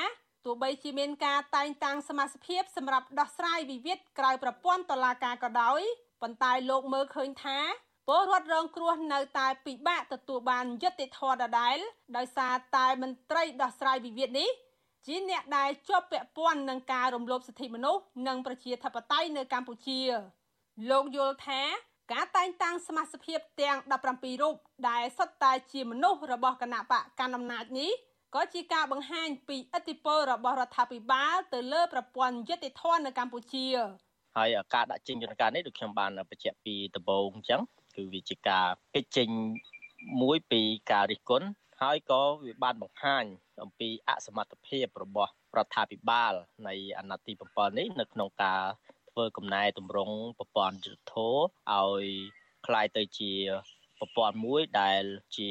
[0.45, 5.81] ទោះបីជាមានការតែងតាំងសមាជិកសម្រាប់ដោះស្រាយវិវាទក្រៅប្រព័ន្ធតុលាការក៏ដោយ
[6.21, 7.59] ប៉ុន្តែលោកមើលឃើញថា
[8.07, 11.77] ពលរដ្ឋរងគ្រោះនៅតែពិបាកទទួលបានយុត្តិធម៌ដដែល
[12.17, 14.49] ដោយសារតែមន្ត្រីដោះស្រាយវិវាទនេះ
[15.05, 20.01] ជាអ្នកដែលជាប់ពាក់ព័ន្ធនឹងការរំលោភសិទ្ធិមនុស្សនិងប្រជាធិបតេយ្យនៅកម្ពុជា
[20.91, 21.61] លោកយល់ថា
[22.13, 23.77] ការតែងតាំងសមាជិកទាំង
[24.11, 24.55] 17រូប
[24.89, 27.91] ដែលសុទ្ធតែជាមនុស្សរបស់គណៈបកកណ្ដាលអំណាចនេះ
[28.35, 33.67] ក៏ជាការបង្ហាញពីឥទ្ធិពលរបស់រដ្ឋាភិបាលទៅលើប្រព័ន្ធយុត្តិធម៌នៅកម្ពុជា
[34.37, 37.61] ហើយការដាក់ចេញយន្តការនេះដូចខ្ញុំបានបញ្ជាក់ពីដំបូងអញ្ចឹង
[37.96, 39.28] គឺវាជាការកិច្ចចេញ
[40.22, 40.62] មួយពី
[40.92, 41.48] ការរិះគន់
[41.82, 43.24] ហើយក៏វាបានបង្ហាញ
[43.62, 46.32] អំពីអសមត្ថភាពរបស់រដ្ឋាភិបាល
[46.68, 48.62] នៃអាណត្តិទី7នេះនៅក្នុងការ
[49.10, 51.36] ធ្វើកំណែតម្រង់ប្រព័ន្ធយុទ្ធធរ
[51.72, 52.04] ឲ្យ
[52.66, 53.32] คล้ายទៅជា
[53.98, 55.02] ប្រព័ន្ធមួយដែល
[55.36, 55.48] ជា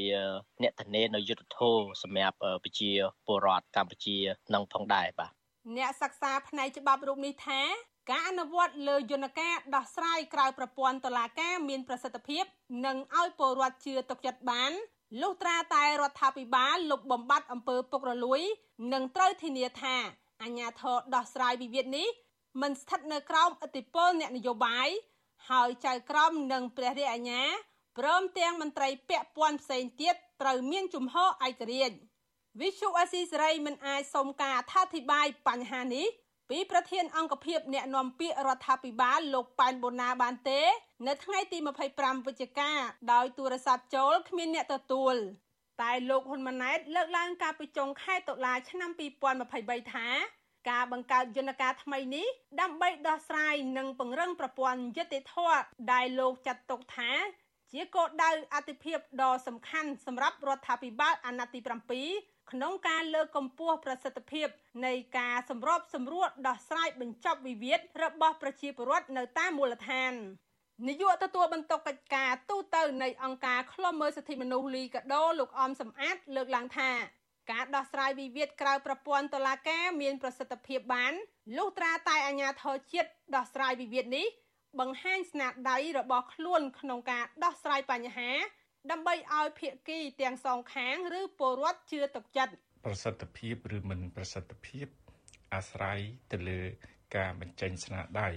[0.62, 2.92] អ្នកធានានៅយុទ្ធធរសម្រាប់ប្រជា
[3.26, 4.18] ពលរដ្ឋកម្ពុជា
[4.54, 5.32] នឹងផងដែរបាទ
[5.78, 7.62] អ្នកសិក្សាផ្នែកច្បាប់រូបនេះថា
[8.11, 12.45] ការអនុវត្តលើយន្តការដោះស្រាយក្រៅប្រព័ន្ធតុលាការមានប្រសិទ្ធភាព
[12.87, 14.73] និងឲ្យពលរដ្ឋជឿទុកចិត្តបាន
[15.21, 18.41] លុះត្រាតែរដ្ឋាភិបាលលុបបំបាត់អំពើពុករលួយ
[18.93, 19.97] និងត្រូវធានាថា
[20.43, 22.09] អាជ្ញាធរដោះស្រាយវិវាទនេះ
[22.63, 24.89] មិនស្ថិតនៅក្រោមឥទ្ធិពលអ្នកនយោបាយ
[25.51, 27.43] ហើយចៅក្រមនិងព្រះរាជអាជ្ញា
[27.99, 31.97] ព្រមទាំងមន្ត្រីពាក់ព័ន្ធផ្សេងទៀតត្រូវមានជំហរឯករាជ្យ
[32.61, 36.07] វិសុអេស៊ីសេរីមិនអាចសុំការអធិប្បាយបញ្ហានេះ
[36.55, 40.61] ពីប្រធានអង្គភិបអ្នកនាំពាក្យរដ្ឋាភិបាលលោកប៉ែនបូណាបានទេ
[41.07, 41.59] នៅថ្ងៃទី
[41.93, 42.71] 25វិច្ឆិកា
[43.13, 45.15] ដោយទូរស័ព្ទចូលគ្មានអ្នកទទួល
[45.83, 48.91] តែលោកហ៊ុនម៉ាណែតលើកឡើងការពីចុងខែតុលាឆ្នាំ
[49.43, 50.09] 2023ថា
[50.71, 52.27] ការបង្កើតយន្តការថ្មីនេះ
[52.61, 55.35] ដើម្បីដោះស្រាយនិងពង្រឹងប្រព័ន្ធយុតិធធ
[55.93, 57.11] ដែលលោកចាត់ទុកថា
[57.73, 64.49] ជាគោលដៅអតិភិបដ៏សំខាន់សម្រាប់រដ្ឋាភិបាលអាណត្តិទី7 ក្នុងការលើកកម្ពស់ប្រសិទ្ធភាព
[64.87, 70.13] នៃការសម្របសម្រួលដោះស្រាយបញ្ចប់វិវាទរបស់ប្រជាពលរដ្ឋនៅតាមមូលដ្ឋាន
[70.89, 76.91] នាយកទទួលបន្ទុកកិច្ចការទូតទៅនៃអង្គការឃ្លាំមើលសិទ្ធិមនុស្សលីកាដូលោកអមសំអាតលើកឡើងថា
[77.51, 81.13] ការដោះស្រាយវិវាទក្រៅប្រព័ន្ធតុលាការមានប្រសិទ្ធភាពបាន
[81.57, 84.27] លុះត្រាតែអាជ្ញាធរជាតិដោះស្រាយវិវាទនេះ
[84.81, 88.31] បង្ហាញស្នាដៃរបស់ខ្លួនក្នុងការដោះស្រាយបញ្ហា
[88.91, 92.55] ដើម្បីឲ្យភាគីទាំងសងខាងឬពលរដ្ឋជឿទុកចិត្ត
[92.87, 94.87] ប្រសិទ្ធភាពឬមិនប្រសិទ្ធភាព
[95.55, 95.99] អាស្រ័យ
[96.33, 96.61] ទៅលើ
[97.17, 98.31] ការបញ្ចេញស្នាដៃ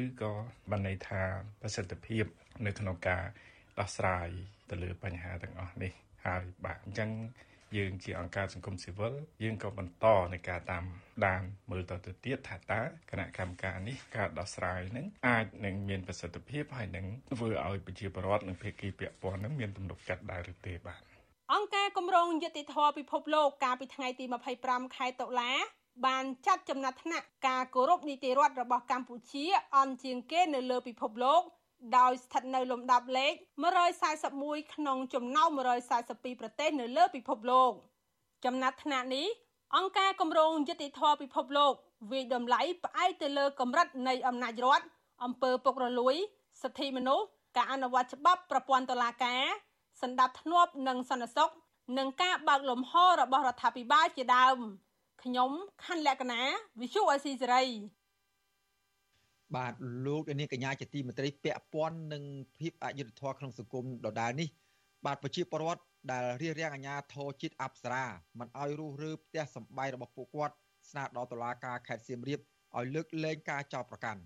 [0.00, 0.32] ឬក៏
[0.70, 1.22] បានន័យថា
[1.60, 2.24] ប្រសិទ្ធភាព
[2.66, 3.24] នៅក្នុងការ
[3.78, 4.28] ដោះស្រាយ
[4.70, 5.92] ទៅលើបញ្ហាទាំងអស់នេះ
[6.24, 7.10] ហើយបាទអញ្ចឹង
[7.76, 10.84] យើងជាអង្គការសង្គមស៊ីវិលយើងក៏បន្តในការតាម
[11.26, 21.02] ដានមើលទៅទៅទៀតថាតើគណៈកម្មការនេះការដោះស្រាយនឹងអាចនឹងមានប្រសិទ្ធភាពហើយនឹងធ្វើឲ្យប្រជាពលរដ្ឋនិងភាគីពាក់ព័ន្ធនឹងមានទំនុកចិត្តដែរឬទេបាទ
[21.52, 24.24] អង្គការគម្រោងយុតិធធពិភពលោកកាលពីថ្ងៃទី
[24.60, 25.52] 25ខែតុលា
[26.06, 29.44] បានចាត់ចំណាត់ថ្នាក់ការគោរពនីតិរដ្ឋរបស់កម្ពុជា
[29.76, 31.42] អន់ជាងគេនៅលើពិភពលោក
[31.98, 33.34] ដោយស្ថិតនៅលំដាប់លេខ
[34.04, 35.50] 141ក្នុងចំណោម
[35.96, 37.72] 142ប្រទេសនៅលើពិភពលោក
[38.44, 39.26] ចំណាត់ថ្នាក់នេះ
[39.76, 41.72] អង្គការគម្រោងយុតិធធពិភពលោក
[42.12, 44.86] វិយតម្លៃផ្អែកទៅលើកម្រិតនៃអំណាចរដ្ឋ
[45.24, 46.14] អំពើពុករលួយ
[46.62, 49.42] សិទ្ធិមនុស្សការអនុវត្តច្បាប់ប្រព័ន្ធតុលាការ
[50.02, 51.50] សន្តិភាពនិងសន្តិសុខ
[51.98, 54.58] និងការបើកលំហរបស់រដ្ឋាភិបាលជាដើម
[55.22, 55.50] ខ្ញុំ
[55.84, 56.42] ខណ្ឌលក្ខណា
[56.80, 57.64] វិសុអេស៊ីសេរី
[59.56, 59.74] បាទ
[60.06, 62.22] លោកនាងកញ្ញាជាទីមេត្រីពាក់ព័ន្ធនឹង
[62.58, 64.48] ភាពអយុត្តិធម៌ក្នុងសង្គមដដែលនេះ
[65.06, 68.04] បាទប្រជាពលរដ្ឋដែលរៀបរៀងអាជ្ញាធរជាតិអប្សរា
[68.38, 70.54] មិនអោយរុះរើផ្ទះសម្បែងរបស់ពួកគាត់
[70.90, 72.40] ស្នើដល់តុលាការខេត្តសៀមរាប
[72.76, 74.22] ឲ្យលើកលែងការចោទប្រកាន់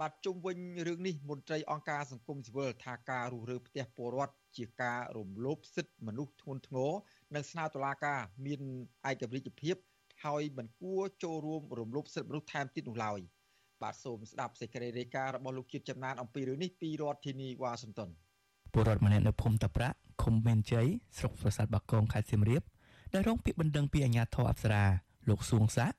[0.00, 6.92] បាទជុំវិញរឿងនេះមន្ត្រីអង្គការសង្គមស៊ីវិលថាការរុះរើផ្ទះពលរដ្ឋជាការរំលោភសិទ្ធិមនុស្សធ្ងន់ធ្ងរ
[7.34, 8.60] និងស្នើតុលាការមាន
[9.10, 9.76] ឯករាជ្យភាព
[10.24, 13.20] ហើយមិនគួរចូលរួមរំលោភសិទ្ធិមនុស្សថែមទៀតនោះឡើយ។
[13.82, 18.10] បាទសូមស្ដាប់សេចក្តីរាយការណ៍របស់លោកជាតិចំណានអំពីរឿងនេះពីរដ្ឋធានីវ៉ាស៊ីនតោន
[18.72, 20.86] ពលរដ្ឋម្នាក់នៅភូមិតាប្រាក់ឃុំមានជ័យ
[21.18, 22.62] ស្រុកប្រាសាទបាគងខេត្តសៀមរាប
[23.14, 24.84] ដែលរងពាក្យបណ្ដឹងពីអាជ្ញាធរអប្សរា
[25.28, 25.96] លោកសួងសាក់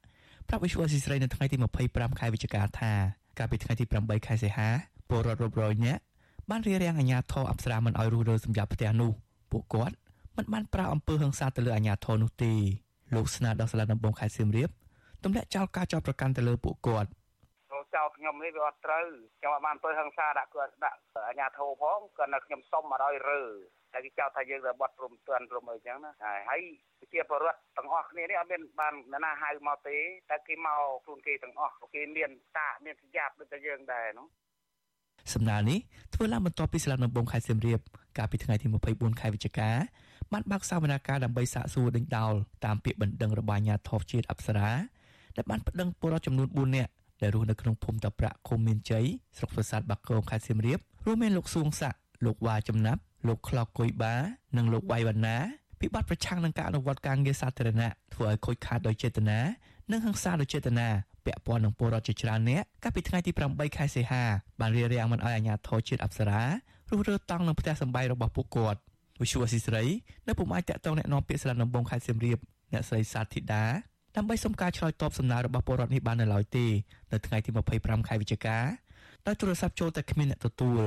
[0.47, 2.91] ប្រាប់វិសុវអស៊ីស្រីនៅថ្ងៃទី25ខែវិច្ឆិកាថា
[3.37, 4.69] កាលពីថ្ងៃទី8ខែសីហា
[5.09, 6.01] ពលរដ្ឋរាប់រយនាក់
[6.49, 9.11] បានរៀបរៀងអាជ្ញាធរអប្សរាមិនឲ្យរុះរើសម្រាប់ផ្ទះនោះ
[9.51, 9.95] ពួកគាត់
[10.37, 12.53] មិនបានប្រើអំពើហិង្សាទៅលើអាជ្ញាធរនោះទេ
[13.15, 14.69] លោកស្នើដល់សាលាដំបងខេត្តសៀមរាប
[15.23, 17.22] ទម្លាក់ចោលការចោទប្រកាន់ទៅលើពួកគាត់ចោល
[18.23, 19.05] ខ្ញុំនេះវាអត់ត្រូវ
[19.39, 23.41] ខ្ញុំអត់បានធ្វើហិង្សាដាក់គាត់ដាក់អាញាធោផងគាត់នៅខ្ញុំសុំមកឲ្យរើ
[23.93, 26.12] តែគេចោទថាយើងទៅបាត់ព្រំទណ្ឌព្រំអីចឹងណា
[26.49, 26.62] ហើយ
[27.13, 29.97] ជាបរិវត្តទាំងអស់គ្នានេះអត់មានបាននរណាហៅមកទេ
[30.29, 34.27] តែគេមកខ្លួនគេទាំងអស់គេមានតាមានប្រយ៉ាប់ដូចតែយើងដែរនោះ
[35.33, 35.79] សំណើនេះ
[36.13, 37.79] ធ្វើឡើងបន្ទាប់ពីសាលាដំបងខេត្តសៀមរាប
[38.17, 39.69] កាលពីថ្ងៃទី24ខែវិច្ឆិកា
[40.33, 42.33] បានបើកសវនកម្មដើម្បីសាកសួរដេញដោល
[42.65, 44.71] តាមពាក្យបណ្ដឹងរបស់អាជ្ញាធរជាតិអប្សរា
[45.36, 46.91] ដែលបានប្តឹងពលរដ្ឋចំនួន4នាក់
[47.22, 49.04] ដែលរស់នៅក្នុងភូមិតាប្រាក់ឃុំមានជ័យ
[49.37, 54.14] ស្រុកប្រាសាទបាគងខេត្តសៀមរាបរួមមានលោកសួងសាក់លោកវ៉ាចំណាប់លោកខ្លកគុយបា
[54.56, 55.37] និងលោកវៃវណ្ណា
[55.80, 59.40] ពីបទប្រឆាំងនឹងការអនុវត្តការងារសាធារណៈធ្វើឲ្យខូចខាតដោយចេតនា
[59.92, 60.88] និងហិង្សាដោយចេតនា
[61.24, 64.22] ពាក់ព័ន្ធនឹងពលរដ្ឋជាច្រើនអ្នកកាលពីថ្ងៃទី8ខែសីហា
[64.61, 66.42] បានរៀបរៀងមិនឲ្យអាជ្ញាធរជាតិអប្សរា
[66.90, 68.80] រុះរើតង់នឹងផ្ទះសម្បែងរបស់ពួកគាត់
[69.20, 69.84] វិសុវអស៊ីស្រី
[70.28, 72.38] នៅពុំអាចតាក់ទងแนะនាំពាក្យស្លាដំបងខេត្តសៀមរាប
[72.72, 73.64] អ្នកស្រីសាធីតា
[74.17, 76.65] ដើម្បីសុំការឆ្លើយតបសំណើរបស់ពលរដ្ឋនេះបាននៅឡើយទេ
[77.12, 77.49] នៅថ្ងៃទី
[77.80, 78.58] 25ខែវិច្ឆិកា
[79.28, 80.82] ដោយទូរស័ព្ទចូលតែគ្មានអ្នកទទួល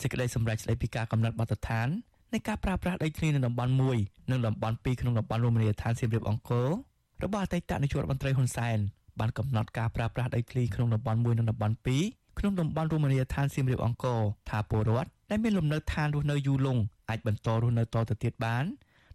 [0.00, 1.88] សេចក្តីសម្រេចស្តីពីការកំណត់បទដ្ឋាន
[2.32, 6.68] នៃការប្រើប្រាស់ដីធ្លីនៅតំបន់1និងតំបន់2ក្នុងតំបន់រមណីយដ្ឋានសៀមរាបអង្គរ
[7.24, 8.78] របស់អតីតនាយករដ្ឋមន្ត្រីហ៊ុនសែន
[9.20, 11.74] បានកំណត់ការប្រើប្រាស់ដីធ្លីក្នុងតំបន់1និងតំបន់
[12.06, 18.64] 2ក្នុងតំបន់រមណីយដ្ឋានសៀមរាបអង្គរថាពលរដ្ឋដែលមានលំនៅឋានរស់នៅយូរលង់អាចបន្តរស់នៅតទៅទៀតបាន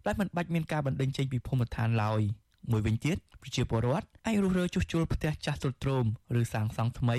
[0.06, 2.22] ដែលមិនបាច់មានការបណ្តេញចេញពីភូមិឋានឡើយ
[2.70, 6.04] មួយវិញទៀតប្រជាពលរដ្ឋអាចរុះរើជួសជុលផ្ទះចាស់ទ្រុឌទ្រោម
[6.40, 7.16] ឬសាងសង់ថ្មី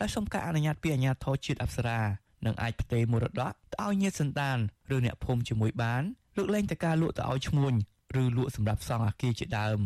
[0.00, 2.00] ដោយសុំការអនុញ្ញាតពីអាជ្ញាធរជាតិអប្សរា
[2.46, 3.40] និងអាចផ្ទេរមរតក
[3.72, 4.58] ទៅឲ្យញាតិសន្តាន
[4.94, 6.02] ឬអ្នកភូមិជាមួយបាន
[6.36, 7.74] លើកលែងតែការលក់ទៅឲ្យឈ្មួញ
[8.22, 9.78] ឬលក់សម្រាប់សង់អគារជាដើម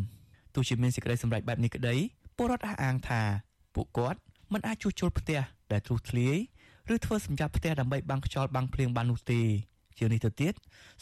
[0.55, 1.95] ទោះជាមានសេចក្តីសម្រេចបែបនេះក្តី
[2.37, 3.23] ពលរដ្ឋអះអាងថា
[3.75, 4.21] ពួកគាត់
[4.53, 5.41] មិនអាចជួសជុលផ្ទះ
[5.73, 6.37] ដែលទ្រុះធ្លាយ
[6.95, 9.43] ឬធ្វើសម្រាប់ផ្ទះដើម្បីបាំងខ្យល់បាំងភ្លៀងបាននោះទេ
[9.99, 10.55] ជាងនេះទៅទៀត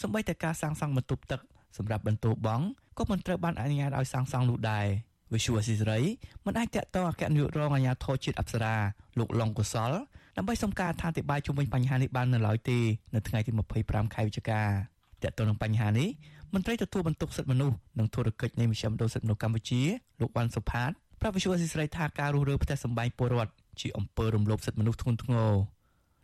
[0.03, 1.41] សម្បីតែការសាងសង់បន្ទប់ទឹក
[1.77, 2.65] សម្រាប់បន្ទោបង់
[2.99, 4.87] ក៏មិនត្រូវបានអនុញ្ញាតឲ្យសាងសង់នោះដែរ
[5.35, 6.01] វិសុវស៊ីសេរី
[6.47, 8.75] មិនអាចតាក់ទងអគ្គនាយករងអាជ្ញាធរជាតិអប្សរា
[9.19, 9.93] លោកឡុងកុសល
[10.37, 12.79] ដើម្បីសុំការអធិប្បាយជុំវិញបញ្ហានេះបាននៅឡើយទេ
[13.15, 14.63] នៅថ្ងៃទី25ខែវិច្ឆិកា
[15.23, 16.09] តាក់ទងនឹងបញ្ហានេះ
[16.55, 19.83] មន្ត្រីទទួលបន្ទុកសិទ្ធិមនុស្សនិងធុរកិច្ចនៃមជ្ឈមណ្ឌលសិទ្ធិមនុស្សកម្ពុជា
[20.21, 25.53] លោកវ៉ាន់សុផាតប្រាប់វិសុវស៊ីសេរីថាការរុះរើផ្ទះសម្បែងពលរដ្ឋជាអំពើរំលោភសិទ្ធិមនុស្សធ្ងន់ធ្ងរ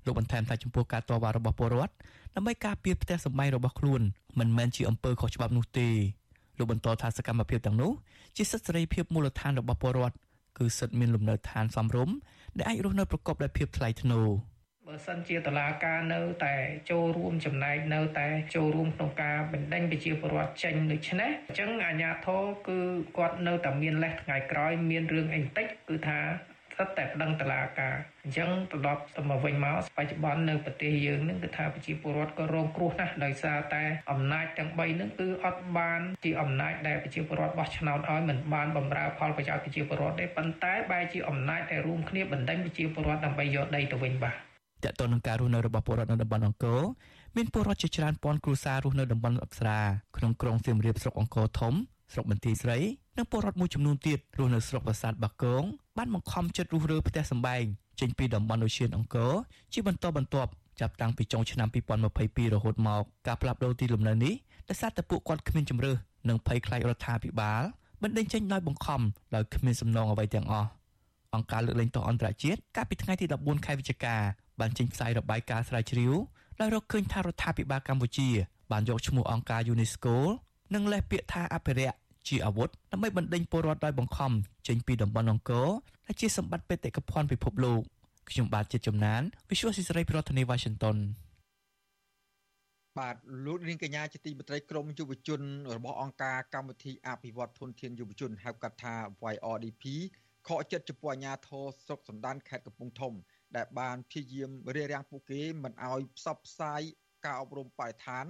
[0.04, 1.92] លោកបន្ថែមថាចំពោះការតវ៉ារបស់ពលរដ្ឋ
[2.35, 4.02] ដើម្បីការពារផ្ទះសម្បែងរបស់ខ្លួន
[4.38, 5.88] មិនមែនជាអំពើខុសច្បាប់នោះទេ
[6.62, 7.92] លោកបន្តថាសកម្មភាពទាំងនោះ
[8.37, 10.16] ជាសិទ្ធិសេរីភាពមូលដ្ឋានរបស់ពលរដ្ឋ
[10.59, 12.14] គឺសិទ្ធិមានលំនៅឋានសមរម្យ
[12.59, 14.27] ដែលអាចរស់នៅប្រកបដោយភាពថ្លៃថ្នូរ
[14.87, 16.55] បើសិនជាតឡាការនៅតែ
[16.90, 22.79] ចូលរួមចំណែកនៅតែចូលរួមក្នុងការបណ្ដេញប្រជាពលរដ្ឋចេញដូច្នេះអញ្ចឹងអាជ្ញាធរគឺ
[23.16, 26.20] គាត់នៅតែមានលេសថ្ងៃក្រោយមានរឿងអីបន្តិចគឺថា
[26.83, 44.37] ស្ថិតតែប្តឹងតឡាការអញ្ចឹងត្រឡប់ទៅមកវិញមកបច្ចុប្បន្ននៅប្រទេសយើងនឹងគឺថាប្រជាពលរដ្ឋក៏រងគ្រោះណាស់ដោយសារតែអំណាចទាំង3នឹងគឺអត់បានជាអំណាចដែលប្រជាពលរដ្ឋបោះឆ្នោតឲ្យមិនបានបម្រើផលប្រយោជន៍ប្រជាពលរដ្ឋទេប៉ុន្តែបែរជាអំណាចដែលរួមគ្នាបណ្ដេញប្រជាពលរដ្ឋដើម្បីយកដីទៅវិញបាទ
[44.85, 46.81] តើតើនឹងការរស់នៅរបស់ពលរដ្ឋនៅតំបន់អង្គរ
[47.37, 49.81] មានពលរដ្ឋជាច្រើនពាន់គ្រួសាររស់នៅតំបន់អប្សរា
[50.16, 51.75] ក្នុងក្រុងសៀមរាបស្រុកអង្គរធំ
[52.12, 52.79] ស្រុកបន្ទាយស្រី
[53.18, 55.64] និងពលរដ្ឋមួយចំនួនទៀតរស់នៅស្រុកប្រាសាទបាគង
[55.98, 57.64] បានបង្ខំចិត្តរុះរើផ្ទះសម្បែង
[58.00, 59.33] ចេញពីតំបន់ឧឈានអង្គរ
[59.72, 60.50] ជាបន្តបន្ទាប់
[60.81, 61.68] ចាប់តាំងពីចុងឆ្នាំ
[62.11, 64.35] 2022រហូតមកការផ្លាស់ប្ដូរទីលំនៅនេះ
[64.68, 65.96] ដោយសារតែពួកគាត់គ្មានជំរឿស
[66.28, 67.62] និងភ័យខ្លាចរដ្ឋាភិបាល
[68.02, 69.00] បណ្ដេញចេញដោយបង្ខំ
[69.35, 70.68] ដោយគ្មានសំណងអ្វីទាំងអស់
[71.35, 74.16] អង្គការលើកលែងទោសអន្តរជាតិកាលពីថ្ងៃទី14ខែវិច្ឆិកា
[74.61, 76.12] បានចេញផ្សាយរបាយការណ៍ស្រាវជ្រាវ
[76.61, 78.28] ដោយរកឃើញថារដ្ឋាភិបាលកម្ពុជា
[78.72, 80.14] បានយកឈ្មោះអង្គការ UNESCO
[80.74, 81.96] និងលេសពាក្យថាអភិរក្ស
[82.28, 84.32] ជាអាវុធដើម្បីបណ្ដេញពលរដ្ឋដោយបង្ខំ
[84.68, 85.68] ចេញពីតំបន់អង្គរ
[86.06, 87.80] ដែលជាសម្បត្តិបេតិកភណ្ឌពិភពលោក
[88.30, 90.96] ខ្ញុំបាទជាចំណាន Visual Society ប្រធានាទី Washington
[92.98, 95.40] បាទលោកនាងកញ្ញាជាទីមេត្រីក្រមយុវជន
[95.76, 98.94] របស់អង្គការកម្មវិធីអភិវឌ្ឍធនធានយុវជនហៅកាត់ថា
[99.32, 99.85] YRDP
[100.48, 103.14] ខកចិត្តចំពោះអាញាធរស្រុកសំដានខេត្តកំពង់ធំ
[103.56, 106.80] ដែលបានព្យាយាមរារាំងពួកគេមិនឲ្យផ្សព្វផ្សាយ
[107.24, 108.24] ការអប់រំបរិស្ថាន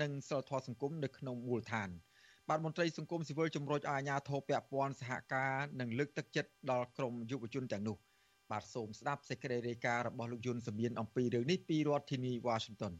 [0.00, 1.90] និងសិលធម៌សង្គមនៅក្នុងមូលដ្ឋាន។
[2.50, 7.96] បាទមន្ត្រីសង្គមស៊ីវិលជំរុញឲ្យអាជ្ញាធរពាក់ព័ន្ធសហការនិងលើកទឹកចិត្តដល់ក្រមយុវជនទាំងនោះ
[8.50, 12.94] បាទសូមស្ដាប់សេចក្តីរាយការណ៍របស់លោកយុនសមៀនអំពីរឿងនេះពីរដ្ឋធានី Washington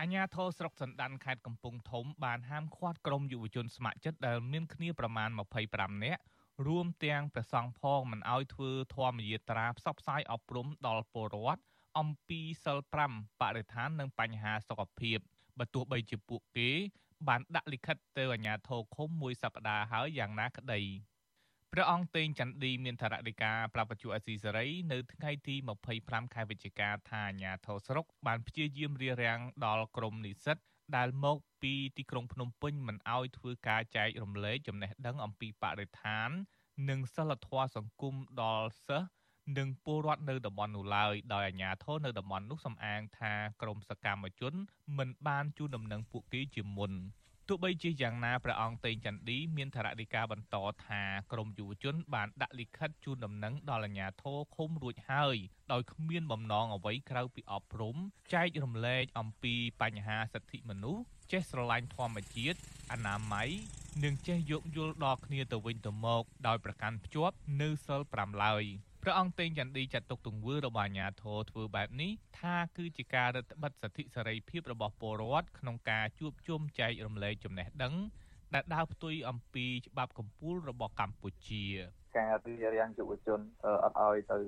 [0.00, 5.28] អាញាធរស្រុកសណ្ដានខេត្តកំពង់ធំបានហាមឃាត់ក្រុមយុវជនស្ម័គ្រចិត្តដែលមានគ្នាប្រមាណ
[5.66, 6.22] 25នាក់
[6.66, 11.62] រួមទាំងព្រះសង្ឃផងមិនអោយធ្វើធម្មយាត្រាផ្សព្វផ្សាយអប់រំដល់ពលរដ្ឋ
[11.98, 12.78] អំពីសិល
[13.10, 15.18] 5បរិស្ថាននិងបញ្ហាសុខភាព
[15.58, 16.70] បើទោះបីជាពួកគេ
[17.28, 20.80] បានដាក់លិខិតទៅអាជ្ញាធរឃុំមួយសប្តាហ៍ហើយយ៉ាងណាក្តី
[21.72, 25.54] ព្រះអង្គតេងចន្ទឌីមានថរដីកាប្រាប់បច្ចុប្បន្នអសីសេរីនៅថ្ងៃទី
[25.94, 30.56] 25ខែវិច្ឆិកាថាអាជ្ញាធរស្រុកបានព្យាយាមរារាំងដល់ក្រមនិស្សិត
[30.96, 36.30] ដែលមកពីទីក្រុងភ្នំពេញមិនអោយធ្វើការចែករំលែកចំណេះដឹងអំពីបរិស្ថាន
[36.88, 39.08] និងសិលធម៌សង្គមដល់សិស្ស
[39.56, 43.32] និងពលរដ្ឋនៅតំបន់នោះឡើយដោយអាជ្ញាធរនៅតំបន់នោះសំអាងថា
[43.62, 44.54] ក្រមសកម្មជន
[44.98, 46.92] មិនបានជូនដំណឹងពួកគេជាមុន
[47.48, 50.56] ទោះបីជាយ៉ាងណាព្រះអង្គតេងចន្ទឌីមានថរដីកាបន្ត
[50.86, 55.36] ថាក្រមយុវជន បានដាក់លិខិតជូនដំណឹងដល់អាជ្ញាធរឃុំរួចហើយ
[55.72, 57.96] ដោយគ្មានបំណងអ្វីក្រៅពីអប់រំ
[58.34, 62.58] ចែករំលែកអំពីបញ្ហាសិទ្ធិមនុស្សចេះស្រឡាញ់ធម្មជាតិ
[62.92, 63.48] អនាម័យ
[64.04, 68.64] និងចេះយោគយល់ដល់គ្នាទៅវិញទៅមកដោយប្រកាន់ភ្ជាប់នៅសិល5ឡើយ។
[69.02, 77.94] ព្រះអង្គតេងចន្ទឌីចាត់ទុកទង្វើរបស់អាជ្ញាធរធ្វើបែបនេះថាគឺជាការរឹតបន្តឹងសិទ្ធិសេរីភាពរបស់ពលរដ្ឋក្នុងការជួបជុំចែករំលែកចំណេះដឹង
[78.54, 81.64] ដែលដើរផ្ទុយអំពីច្បាប់កម្ពុជារបស់កម្ពុជា
[82.16, 83.40] ការរៀបរៀងយុវជន
[83.84, 84.38] អត់ឲ្យទៅ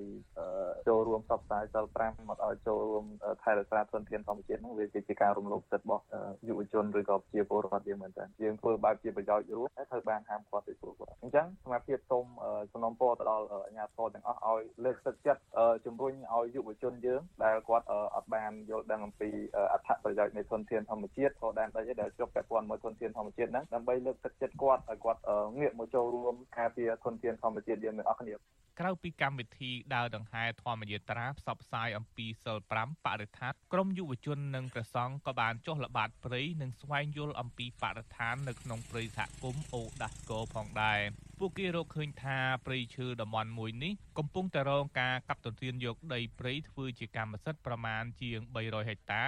[0.87, 3.05] ចូលរួមផ្សព្វផ្សាយសិល5មកឲ្យចូលរួម
[3.43, 6.03] ថែរក្សាធនធានធម្មជាតិហ្នឹងវាជាការរំលោភសិទ្ធិរបស់
[6.47, 12.25] យុវជនឬក៏ប្រជាពលរដ្ឋយើងមែនតើយើងធ្វើបែបជាប្រយោជន៍រួមតែត្រូវបានហាមឃាត់ពីពួកគាត់អញ្ចឹងសមាជិកសូម
[12.73, 15.41] សំណូមពរទៅដល់អាជ្ញាធរទាំងអស់ឲ្យលើកទឹកចិត្ត
[15.85, 19.29] ជំរុញឲ្យយុវជនយើងដែលគាត់អត់បានយល់ដឹងអំពី
[19.73, 25.19] អត្ថប្រយោជន៍នៃធនធានធម្មជាតិក៏ដែនដីដែលជាប់ពាក់ព័ន្ធមួយធនធានធម្មជាតិហ្នឹងដើម្បីលើកទឹកចិត្តគាត់ឲ្យគាត់
[25.57, 28.35] ងាកមកចូលរួមការពារធនធានធម្មម្មជាតិយើងទាំងអស់គ្នា
[28.79, 40.99] ក្រៅពីកម្មវិធីដើរដង្ហែធម្មយាត្រាផ្សព្វផ្សាយអំពីសិល5បរិស្ថានក្រមយុវជននិងព្រះសង្ឃក៏បានចុះល្បាតព្រៃនិងស្វែងយល់អំពីបរិស្ថាននៅក្នុងព្រៃសហគមន៍អូដាស្កូផងដែរ
[41.39, 49.23] ពួកគេរកឃើញថាព្រៃឈើតំបន់មួយនេះកំពុងតែរងការកាប់ទន្ទ្រានយកដីព្រៃធ្វើជាកម្មសិទ្ធិប្រមាណជាង300ហិកតា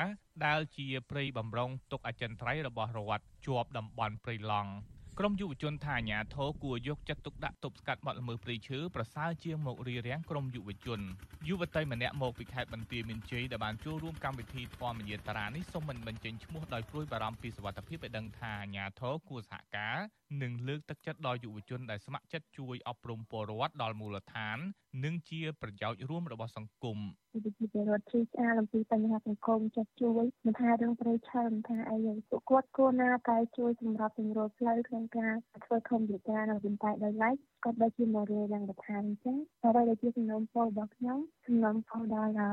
[0.46, 4.72] ដែលជាព្រៃបំរុងទុកអចិន្ត្រៃយ៍របស់រដ្ឋជាប់តំបន់ព្រៃឡង់
[5.20, 11.00] ក្រមយុវជនថាអាញាធរគួរយកចិត្តទុកដាក់ទប់ស្កាត់បទល្មើសព្រៃឈើប្រសើរជាងមករៀបរៀងក្រមយុវជន
[11.48, 19.98] យុវតីម្នាក់មកពីខេត្តបន្ទាយមានជ័យដែលបានចូលរួមកម្មវិធីធម្មយាត្រានេះសូមមិនបញ្ចេញឈ្មោះដោយព្រួយបារម្ភពីសុវត្ថិភាពឲ្យដឹងថាអាញាធរគួរសហការ
[20.42, 24.58] និងលើកទឹកចិត្តដល់យុវជនដែលស្ម័គ្រចិត្តជួយអប់រំពលរដ្ឋដល់មូលដ្ឋាន
[25.04, 26.98] និងជាប្រយោជន៍រួមរបស់សង្គម
[27.46, 31.98] វិជាពលរដ្ឋជ្រាបឆ្អាលអំពីបញ្ហាសង្គមចេះជួយមិនថារឿងប្រៃឆើមិនថាអី
[32.30, 35.34] ពួកគាត់គួរណាតែជួយសម្រាប់សម្រួលផ្លូវក្នុងការ
[35.66, 42.50] ធ្វើធម្មវិការនៅវិញតែដោយឡែក គាត់ដូចជាមករៀនយ៉ាងបន្ថែមអញ្ចឹងហើយដែលជាសំណុំពររបស់ខ្ញុំសំណុំពរដល់អ្ន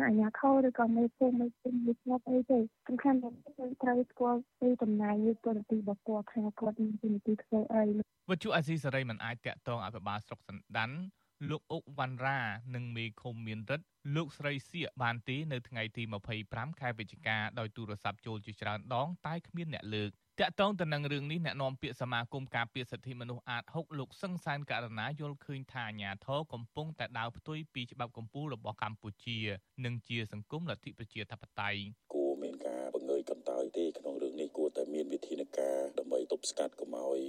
[0.00, 2.58] កអាជ្ញាធរឬក៏មេភូមិមេភូមិវិទ្យាអីទេ
[2.88, 7.84] សំខាន់គឺត្រូវស្គាល់ពីតំណែងឬទូនាទីរបស់គាត់ថាគាត់មានទូនាទីធ្វើអី
[8.30, 10.90] វិទ្យុអាស៊ីសេរីមិនអាចតាក់ទងអភិបាលស្រុកសណ្ដាន
[11.50, 12.40] លោកអុកវ៉ាន់រ៉ា
[12.74, 16.02] និងមេឃុំមានរិទ្ធលោកស្រីសៀកបានទេនៅថ្ងៃទី
[16.40, 29.38] 25ខែវិច្ឆិកាដោយទូរស័ព្ទចូលជាច្រើនដងតែគ្មានអ្នកលើកតាក់ទងទៅនឹងរឿងនេះអ្នកនាំពាក្យសមាគមការពារសិទ្ធិមនុស្សអាត6លោកសឹងសានករណាយល់ឃើញថាអាញាធរកំពុងតែដើរផ្ទុយពីច្បាប់កម្ពុជារបស់កម្ពុជា
[29.84, 31.80] និងជាសង្គមលទ្ធិប្រជាធិបតេយ្យ
[32.14, 37.20] គួរមានការបង្ងើយកន្តើយទេក្នុងរឿង នេះគួរតែមានវិធានការដើម្បីទប់ស្កាត់កុំឲ្យ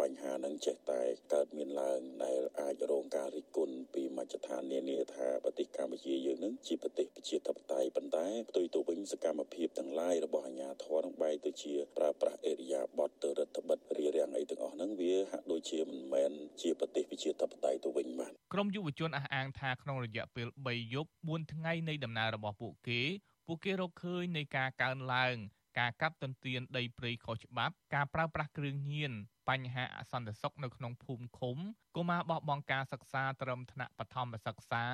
[0.00, 1.02] បញ្ហានឹងចេះតែ
[1.34, 16.30] កើតមានឡើងដែលអាចរងការរិះគន់ពីមជ្ឈដ្ឋាននានាថាប្រទេសកម្ពុជាយើងនឹងជាប្រទេសប្រជាធិបតេយ្យប៉ុន្តែផ្ទុយទៅវិញសកម្មភាពទាំងឡាយរបស់អាជ្ញាធរនឹងបែរទៅជាប្រើប្រាស់អេរិយាបថទៅរដ្ឋបិទរារាំងអីទាំងអស់ហ្នឹងវាហាក់ដូចជាមិនមែន
[16.62, 23.02] ជាប្រទេសប្រជាធិបតេយ្យទៅវិញបាទក្រមយុវជនអះអាងថាក្នុងរយៈពេល3យប់4ថ្ងៃនៃដំណើររបស់ពួកគេ
[23.46, 25.36] ពួកគេរកឃើញនៃការកើនឡើង
[25.78, 29.12] ការកាប់ទន្ទ្រានដីព្រៃខុសច្បាប់ ការប្រើប្រាស់គ្រឿងញៀន
[29.48, 31.56] បញ្ហាអសន្តិសុខនៅក្នុងភូមិឃុំ
[31.96, 34.84] កុមារបោះបង់ការសិក្សាត្រឹមថ្នាក់បឋមសិក្សា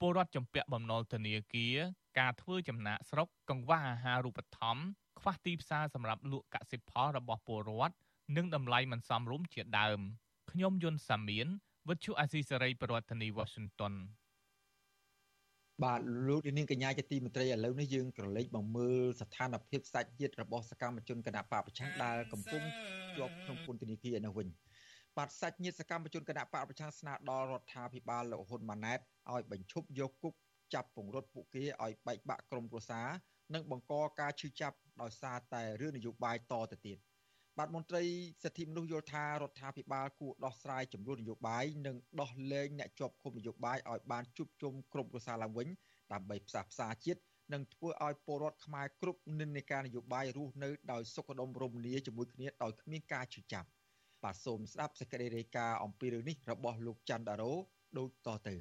[0.00, 1.76] ពលរដ្ឋចំពាក់បំណុលធនាគារ
[2.18, 4.82] ការធ្វើចំណាក់ស្រុកកង្វះអាហារូបត្ថម្ភ
[5.20, 7.94] ខ្វះទីផ្សារសម្រាប់លក់កសិផលរបស់ពលរដ្ឋ
[8.36, 10.00] និងតម្លៃមិនសមរម្យជាដើម
[10.50, 11.46] ខ្ញុំយុនសាមៀន
[11.88, 13.94] វិទ្យុអាស៊ីសេរីប្រធានាធិបតី Washington
[15.84, 22.62] បាទលោកនាងកញ្ញាជាទីមេត្រីឥឡូវនេះយើងក្រឡេកមកមើលស្ថានភាពសាច់ញាតិរបស់សកម្មជនគណៈបកប្រឆាំងដែលកំពុង
[23.16, 24.48] ជាប់ក្នុងពន្ធនាគារនៅវិញ
[25.16, 28.98] បាទសាច់ញាតិសកម្មជនគណៈបកប្រឆាំងស្នើដល់រដ្ឋាភិបាលលោកហ៊ុនម៉ាណែត
[29.32, 30.34] ឲ្យបញ្ឈប់យកគុក
[30.74, 33.02] ចាប់ពង្រត់ពួកគេឲ្យបែកបាក់ក្រុមប្រសា
[33.54, 36.98] និងបង្កការឈឺចាប់ដោយសារតែរឿងនយោបាយតទៅទៀត
[37.58, 38.04] បាទមន្ត្រី
[38.42, 45.68] សិទ្ធិមនុស្សយល់ថារដ្ឋាភិបាលគួរដោះស្រាយចំនួននយោបាយនិងដោះលែងអ្នកជាប់ឃុំនយោបាយឲ្យបានជួបជុំគ្រប់ប្រសាឡើងវិញ
[46.12, 47.20] ដើម្បីផ្សះផ្សាជាតិ
[47.52, 53.68] និងធ្វើឲ្យពលរដ្ឋខ្មែរគ្រប់និន្នាការនយោបាយរស់នៅដោយសុខដុមរមនាជាមួយគ្នាដោយគ្មានការឈឺចាប់
[54.22, 57.52] បាទសូមស្ដាប់សេចក្តីរាយការណ៍អំពីរឿងនេះរបស់លោកច័ន្ទដារ៉ូ
[57.98, 58.56] ដូចតទៅ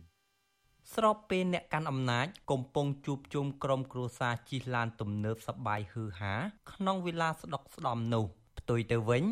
[0.96, 6.34] ស្របពេលអ្នកកាន់អំណាចកំពុងជួបជុំក្រុមគ្រួសារជិះឡានទំនើបសបាយហឺហា
[6.72, 8.26] ក្នុងវិឡាស្ដុកស្ដំនោះ
[8.60, 9.24] ផ្ទុយទៅវិញ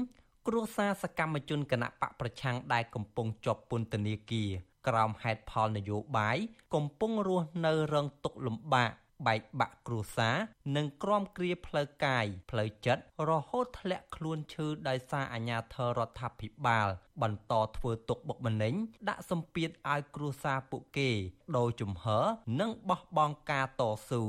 [0.48, 4.50] គ្រួសារសកម្មជនគណៈបកប្រឆាំងដែលកំពុងជាប់ពន្ធនាគារ
[4.88, 6.38] ក្រោមហេតុផលនយោបាយ
[6.74, 8.92] កំពុងរស់នៅរងទុក្ខលំបាក
[9.28, 10.36] បែកបាក់គ្រួសារ
[10.76, 16.88] និងក្រំគ្រាផ្លូវកាយផ្លូវចិត្តរហូតធ្លាក់ខ្លួនឈឺដោយសារអាញាធររដ្ឋាភិបាល
[17.22, 18.74] បន្តធ្វើទុកបុកម្នេញ
[19.10, 21.10] ដាក់សម្ពាធឲ្យគ្រួសារពួកគេ
[21.58, 22.26] ដូរជំហរ
[22.60, 24.24] និងបោះបង់ការតស៊ូ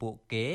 [0.00, 0.46] ពួកគេ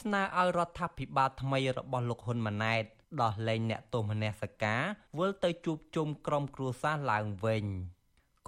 [0.00, 2.84] ស្នើឲ្យរដ្ឋាភិបាលថ្មីរបស់លោកហ៊ុនម៉ាណែត
[3.22, 4.82] ដោះលែងអ្នកទោសមនសិការ
[5.18, 7.64] វិលទៅជួបជុំក្រុមគ្រួសារឡើងវិញ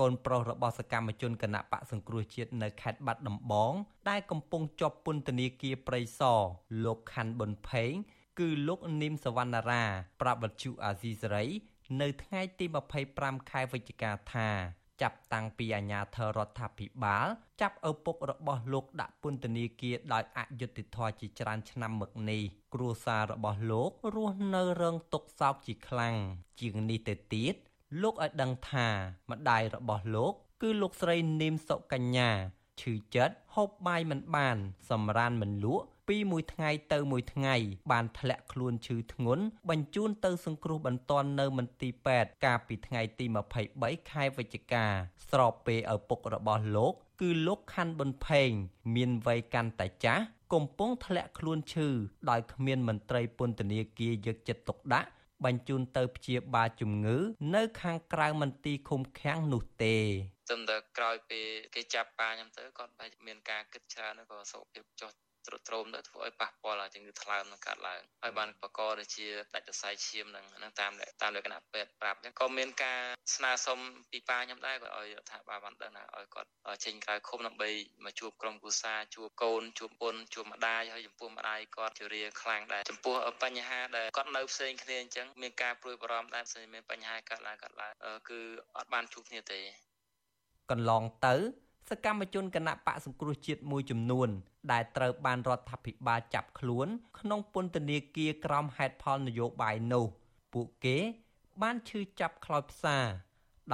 [0.00, 3.72] កូនប្រុសរបស់សកម្មជនគណៈបកសង្គ្រោះជាតិនៅខេត្តបាត់ដំបង
[4.08, 6.40] ដែលកំពុងជាប់ពន្ធនាគារព្រៃសរ
[6.84, 7.92] លោកខាន់ប៊ុនផេង
[8.38, 9.84] គឺលោកនីមសវណ្ណារា
[10.20, 11.44] ប្រាប់វិទ្យុអាស៊ីសេរី
[12.00, 12.66] នៅថ្ងៃទី
[13.08, 14.50] 25ខែវិច្ឆិកាថា
[15.02, 17.26] ចាប់តាំងពីអាញាធររដ្ឋាភិបាល
[17.60, 22.42] ចាប់ឪពុករបស់លោកដាក់ពន្ធនាគារដោយអយុត្តិធម៌ជាច្រើនឆ្នាំមកនេះ
[22.74, 26.14] គ្រួសាររបស់លោករស់នៅរងទុក្ខសោកជាខ្លាំង
[26.60, 27.54] ជាងនេះទៅទៀត
[28.02, 28.88] លោកឲ្យដឹងថា
[29.30, 32.30] ម្ដាយរបស់លោក គឺលោកស្រីនីមសុកញ្ញា
[32.80, 34.56] ឈឺចិត្តហូបបាយមិនបាន
[34.90, 37.54] សម្រានមិនលក់ ពីមួយថ្ងៃទៅមួយថ្ងៃ
[37.92, 43.26] បានធ្លាក់ខ្លួនឈឺធ្ងន់បញ្ជូនទៅសង្គ្រោះបន្ទាន់នៅមន្ទីរពេទ្យកាលពីថ្ងៃទី
[43.68, 44.84] 23ខែវិច្ឆិកា
[45.30, 48.50] ស្របពេលឪពុករបស់លោក គឺលោកខាន់ប៊ុនផេង
[48.94, 51.88] មានវ័យកាន់តែចាស់កំពុងធ្លាក់ខ្លួនឈឺ
[52.30, 55.08] ដោយគ្មានមន្ត្រីពន្ធនាគារយកចិត្តទុកដាក់
[55.44, 57.18] បញ្ជូនទៅព្យាបាលជំងឺ
[57.54, 59.96] នៅខាងក្រៅមន្ទីរឃុំឃាំងនោះទេ
[60.48, 65.10] ត្រឹមតែក្រោយពេលគេចាប់ប៉ាខ្ញុំទៅគាត់បែរមានការគិតច្រើនក៏សុខភាពចុះ
[65.46, 70.92] ទ្រុឌទ្រោមទៅធ្វើឲ្យប៉ះពាល់ជំងឺថ្លើមនឹងកាត់ឡើងហើយបានបកកដូចជាដាច់សរសៃឈាមនឹងហ្នឹងតាម
[71.22, 73.00] តាមលក្ខណៈពេទ្យប្រាប់អញ្ចឹងក៏មានការ
[73.34, 73.78] ស្នើសុំ
[74.10, 76.48] ពីប៉ាខ្ញុំដែរគាត់ឲ្យថាបាទបានដឹងថាឲ្យគាត់
[76.84, 77.70] ចេញក្រៅឃុំដើម្បី
[78.04, 87.92] មកជួបក្រុមគ្រួសារជួបកូនជួបពុនជួបម្ដាយហើយចំពោះម្ដាយគាត់ជរាខ្លាំងដែរចំពោះបញ្ហាដែលគាត់នៅផ្សេងគ្នាអញ្ចឹងមានការព្រួយបារម្ភដែរផ្សេងមានបញ្ហាកើតឡើងកើតឡើង
[88.28, 88.40] គឺ
[88.76, 89.60] អត់បានជួបគ្នាទេ
[90.70, 91.34] កន្លងទៅ
[91.90, 94.28] សកម្មជនគណៈបកសង្គ្រោះជាតិមួយចំនួន
[94.72, 96.86] ដែលត្រូវបានរដ្ឋាភិបាលចាប់ខ្លួន
[97.18, 100.06] ក្នុងពន្ធនាគារក្រោមហេតុផលនយោបាយនោះ
[100.52, 100.96] ពួកគេ
[101.62, 102.98] បានឈឺចាប់ខ្លោចផ្សា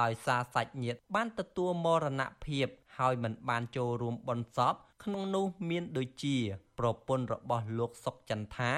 [0.01, 2.67] ដោយសារសាច់ញាតិបានទទួលមរណភាព
[2.97, 6.37] ហើយមិនបានចូលរួមបន់សពក្នុងនោះមានដូចជា
[6.79, 8.71] ប្រពន្ធរបស់លោកសុកចន្ទថា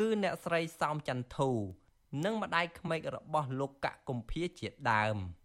[0.00, 1.50] គឺអ្នកស្រីសោមចន្ទធូ
[2.24, 5.16] និងម្ដាយក្មេករបស់លោកកកុម្ភាជាដើម។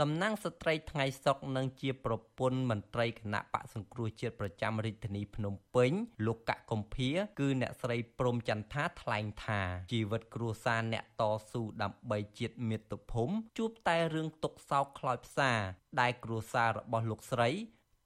[0.00, 5.92] តំណាងស្ត្រីថ្ងៃសុកនិងជាប្រពន្ធមន្ត្រីគណៈបកសង្គ្រោះជាតិប្រចាំរាជធានីភ្នំពេញ
[6.26, 9.60] លោកកកកំភាគឺអ្នកស្រីព្រំចន្ទថាថ្លែងថា
[9.92, 15.52] ជីវិតគ្រួសារអ្នកតស៊ូដើម្បីជាតិមាតុភូមិជួបតែរឿងទុកសោកខ្លោចផ្សា
[16.00, 17.50] ដែលគ្រួសាររបស់លោកស្រី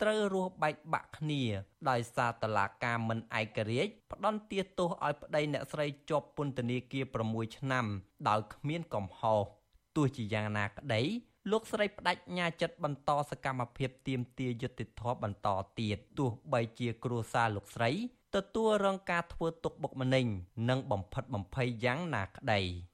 [0.02, 1.42] ត្រូវរស់បែកបាក់គ្នា
[1.90, 7.86] ដោយសារតឡាការមិនឯករាជ្យផ្ដន់ទាទោសឲ្យប្តីអ្នកស្រីជាប់ពន្ធនាគារ6ឆ្នាំ
[8.28, 9.40] ដោយគ្មានកំហុស
[9.96, 11.02] ទោះជាយ៉ាងណាក្តី
[11.50, 15.48] លោកស្រីបដិញ្ញាចិត្តបន្តសកម្មភាពទៀមទាយុត្តិធម៌បន្ត
[15.80, 17.90] ទៀតទោះបីជាគ្រួសារលោកស្រី
[18.34, 20.26] ទទួលរងការធ្វើទុកបុកម្នេញ
[20.68, 22.93] និងបំផិតបំភ័យយ៉ាងណាក្តីក្រុមគ្រ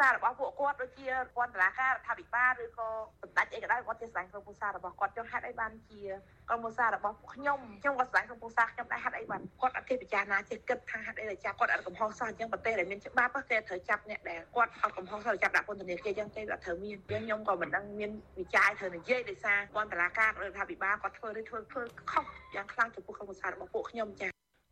[0.00, 2.88] សាររបស់ពួកគាត់ដូចជាគាត់តឡាការរដ្ឋាភិបាលឬក៏
[3.22, 6.02] សម្ដេចអីក៏ដោយគាត់ជាស្ដាយក្រុមគ្រួសាររបស់គាត់ចុះហេតុអីបានជា
[6.48, 22.24] ក្រុមគ្រួសាររបស់ខ្ញុំខ្ញុំក៏ស្ដាយក្រុមគ្រួសារខ្ញុំដែរហេតុអីបានគាត់អត់គេពិចារណាចេះគិតថាហេតុអីដែលចាប់គាត់អត់កំហុសសោះអញ្ចឹងប្រទេសដែលមានច្បាប់គេត្រូវចាប់អ្នកដែលគាត់អត់កំហុសសោះចាប់ដាក់ពន្ធនាគារអញ្ចឹងទេគាត់ត្រូវមានអញ្ចឹងខ្ញុំក៏មិនដឹងមានវិចារត្រូវនិយាយដោយសារគាត់តឡាការរដ្ឋាភិបាលគាត់ធ្វើឬធ្វើធ្វើខុស
[22.54, 24.30] យ៉ាងខ្លាំងចំពោះក្រុមគ្រួសាររបស់ពួកខ្ញុំចា៎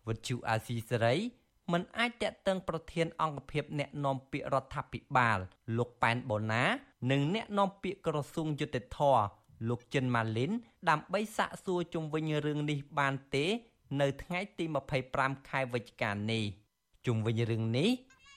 [0.09, 1.14] វិទ្យុអាស៊ីសេរី
[1.73, 5.39] មិនអាចតាក់ទងប្រធានអង្គភិបអ្នកនាំពាក្យរដ្ឋាភិបាល
[5.77, 6.64] លោកប៉ែនបូណា
[7.11, 8.99] និងអ្នកនាំពាក្យក្រសួងយុតិធធ
[9.69, 10.53] លោកចិនម៉ាលីន
[10.91, 13.47] ដើម្បីសាកសួរជុំវិញរឿងនេះបានទេ
[14.01, 14.64] នៅថ្ងៃទី
[15.07, 16.45] 25ខែវិច្ឆិកានេះ
[17.07, 17.91] ជុំវិញរឿងនេះ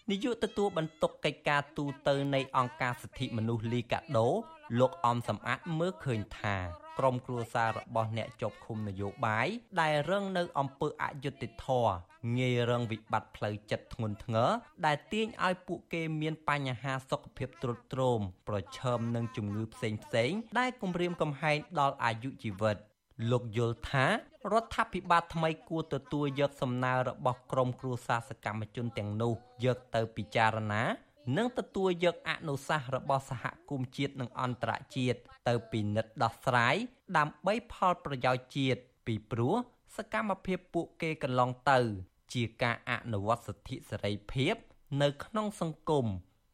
[0.10, 4.28] នាយកទទួលបន្ទុកកិច្ចការទូតទៅនៃអង្គការសិទ្ធិមនុស្សលីកាដូ
[4.80, 9.48] លោកអំសំអាតមើលឃើញថា ក្រុមគ្រួសាររបស់អ្នកជាប់ឃុំនយោបាយ
[9.82, 11.94] ដែលរងនៅអំពើអយុត្តិធម៌
[12.38, 14.50] ងាយរងវិបត្តិផ្លូវចិត្តធ្ងន់ធ្ងរ
[14.86, 22.78] ដែលទាញឲ្យពួកគេមានបញ្ហាសុខភាពទ្រុឌទ្រោមប្រឈមនឹងជំងឺផ្សេងផ្សេងដែលគំរាមកំហែងដល់អាយុជីវិត
[23.32, 29.34] លោកយល់ថារដ្ឋាភិបាលថ្មីគួរទទួលយកសំណើរបស់ក្រមគ្រួសារសកម្មជនទាំងនោះ
[29.66, 30.84] យកទៅពិចារណា
[31.38, 36.76] និងទទួលយកអនុសាសន៍របស់សហគមន៍ជាតិនិងអន្តរជាតិទៅពិនិត្យដោះស្រាយ
[37.18, 39.56] ដើម្បីផលប្រយោជន៍ជាតិពីព្រោះ
[39.98, 41.80] សកម្មភាពពួកគេកន្លងទៅ
[42.34, 44.56] ជាការអនុវត្តសិទ្ធិសេរីភាព
[45.02, 46.08] នៅក្នុងសង្គម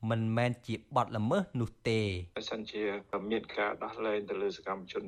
[0.09, 2.01] មិនមែនជាបទល្មើសនោះទេ
[2.37, 2.83] បើសិនជា
[3.31, 5.05] មានការដោះលែងទៅលើសកម្មជន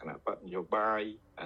[0.00, 1.02] គណៈបកនយោបាយ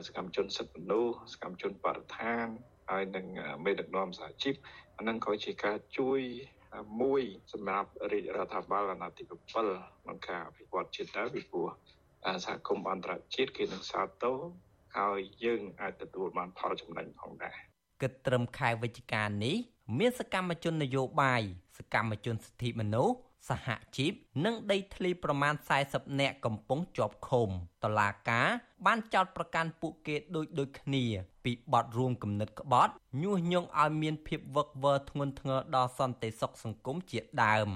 [0.07, 2.47] សកម្មជនសិទ្ធិមនុស្សសកម្មជនបរិស្ថាន
[2.91, 3.27] ហើយនឹង
[3.64, 4.55] មេដឹកនាំសហជីព
[4.97, 6.21] អានឹងក៏ជាការជួយ
[7.01, 7.22] មួយ
[7.53, 11.68] សម្រាប់រាជរដ្ឋាភិបាលអាណត្តិទី7ក្នុងការអភិវឌ្ឍជាតិដែរពីព្រោះ
[12.45, 14.39] សហគមន៍អន្តរជាតិគេនឹងសាទរ
[14.99, 17.57] ហើយយើងអាចទទួលបានផលចំណេញផងដែរ
[18.03, 19.57] គិតត្រឹមខែវិច្ឆិកានេះ
[19.99, 21.43] មានសកម្មជននយោបាយ
[21.79, 23.16] សកម្មជនសិទ្ធិមនុស្ស
[23.49, 24.12] សហជីព
[24.44, 25.55] និងដីធ្លីប្រមាណ
[25.86, 27.49] 40នាក់កំពុងជាប់ឃុំ
[27.84, 28.49] តឡាការ
[28.86, 31.05] បានចោទប្រកាន់ពួកគេដូចដូចគ្នា
[31.44, 32.92] ពីបទរួមគំនិតក្បត់
[33.22, 37.68] ញុះញង់ឲ្យមានភាពវឹកវរធ្ងន់ធ្ងរដល់សន្តិសុខសង្គមជាដើម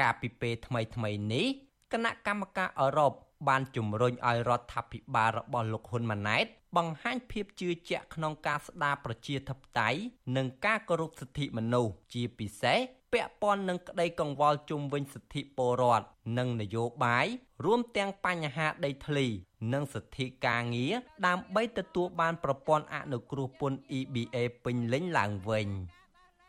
[0.00, 1.46] កាលពីពេលថ្មីថ្មីនេះ
[1.92, 3.12] គណៈកម្មការអឺរ៉ុប
[3.48, 6.46] បានជំរុញឲ្យរដ្ឋាភិបាលរបស់លោកហ៊ុនម៉ាណែត
[6.76, 9.98] បង្ហាញភាពជឿជាក់ក្នុងការស្ដារប្រជាធិបតេយ្យ
[10.36, 12.78] និងការគោរពសិទ្ធិមនុស្សជាពិសេស
[13.12, 16.06] ពាក់ព័ន្ធនឹងក្តីកង្វល់ជុំវិញសិទ្ធិពលរដ្ឋ
[16.38, 17.26] និងនយោបាយ
[17.64, 19.26] រួមទាំងបញ្ហាដីធ្លី
[19.72, 20.92] និងសិទ្ធិការងារ
[21.26, 25.68] ដើម្បីទទួលបានប្រព័ន្ធអនុគ្រោះពន្ធ EBA ពេញលេញឡើងវិញ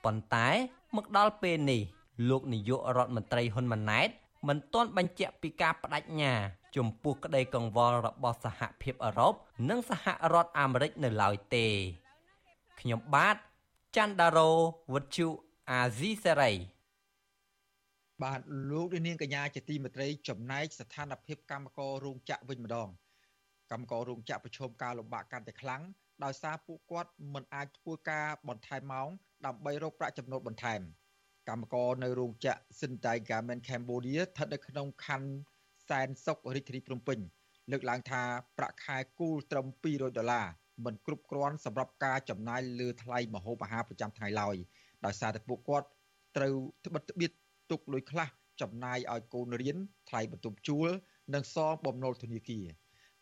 [0.03, 0.49] ប៉ុន្តែ
[0.95, 1.81] មកដល់ពេលនេះ
[2.29, 4.09] លោកនាយករដ្ឋមន្ត្រីហ៊ុនម៉ាណែត
[4.47, 6.33] មិនទាន់បញ្ជាក់ពីការបដិញ្ញា
[6.75, 9.33] ចំពោះក្តីកង្វល់របស់សហភាពអឺរ៉ុប
[9.69, 11.67] និងសហរដ្ឋអាមេរិកនៅឡើយទេ
[12.79, 13.35] ខ្ញុំបាទ
[13.95, 14.51] ច័ន្ទដារោ
[14.93, 15.27] វុទ្ធុ
[15.71, 16.51] អាស៊ីសេរី
[18.23, 22.89] បាទលោកនាងកញ្ញាជាទីមេត្រីចំណែកស្ថានភាពកម្មកររោងចក្រវិញម្ដង
[23.71, 25.81] កម្មកររោងចក្រប្រឈមការលំបាកកាន់តែខ្លាំង
[26.23, 29.07] ដោយសារពួកគាត់មិនអាចធ្វើការបន្ថែមម៉ោង
[29.45, 30.81] ដើម្បីរកប្រាក់ចំណូលបន្ថែម
[31.51, 35.29] កម្មករនៅរោងចក្រ Sintai Garment Cambodia ស្ថិតនៅក្នុងខណ្ឌ
[35.89, 37.19] សែនសុខរាជធានីភ្នំពេញ
[37.71, 38.21] លើកឡើងថា
[38.57, 40.47] ប្រាក់ខែគូលត្រឹម200ដុល្លារ
[40.85, 44.55] មិនគ្រប់គ្រាន់សម្រាប់ការចំណាយលើថ្លៃម្ហូបអាហារប្រចាំថ្ងៃឡើយ
[45.05, 45.87] ដោយសារតែពួកគាត់
[46.37, 47.31] ត្រូវត្បិតត្បៀត
[47.71, 48.27] ទុកលុយខ្លះ
[48.61, 49.77] ចំណាយឲ្យកូនរៀន
[50.09, 50.89] ថ្លៃបន្ទប់ជួល
[51.33, 52.65] និងសងបំណុលធនាគារ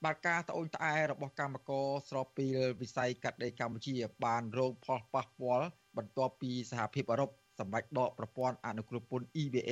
[0.06, 2.46] បាទការត្អូញត្អែរបស់កម្មករស្របពី
[2.82, 5.68] វិស័យកាត់ដេរកម្ពុជា បានរងផលប៉ះពាល់
[5.98, 9.72] បន្ទាប់ពីសហភាពអឺរ៉ុប សម្រេចដកប្រព័ន្ធអនុគ្រោះពន្ធ EBA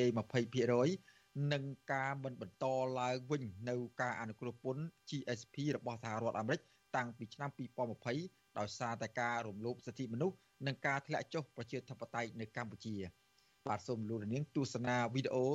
[0.76, 1.64] 20%និង
[1.94, 2.66] ការមិនបន្ត
[3.00, 6.62] ឡើងវិញនៅការអនុគ្រោះពន្ធ GSP របស់សហរដ្ឋអាមេរិក
[6.96, 7.50] តាំងពីឆ្នាំ
[8.06, 10.36] 2020ដោយសារតែការរំលោភសិទ្ធិមនុស្ស
[10.68, 12.96] និងការធ្លាក់ចុះប្រជាធិបតេយ្យនៅកម្ពុជា
[13.68, 15.50] បាទសូមលោកនាងទស្សនាវីដេអូ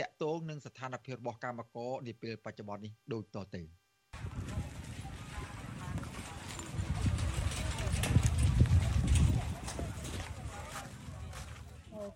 [0.00, 3.77] តាក់ទងនឹងស្ថានភាពរបស់កម្មករនាពេលបច្ចុប្បន្ននេះដូចតទៅ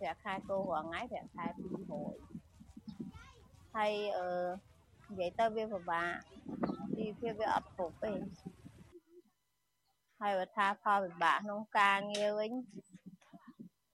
[0.02, 1.44] ប្រាក់ខែគោរាល់ថ្ងៃប្រាក់ខែ
[2.60, 4.28] 200ហើយអឺ
[5.10, 6.14] និយាយទៅវាពិបាក
[6.96, 8.12] ជីវភាពវាអត់គ្រប់ទេ
[10.20, 12.52] ហើយបើថាផលពិបាកក្នុងការងារវិញ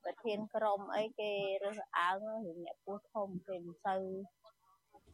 [0.04, 1.32] ប្រធានក្រុមអីគេ
[1.64, 4.02] រើសអើងរឿងអ្នកពោះធំគេមិនសូវ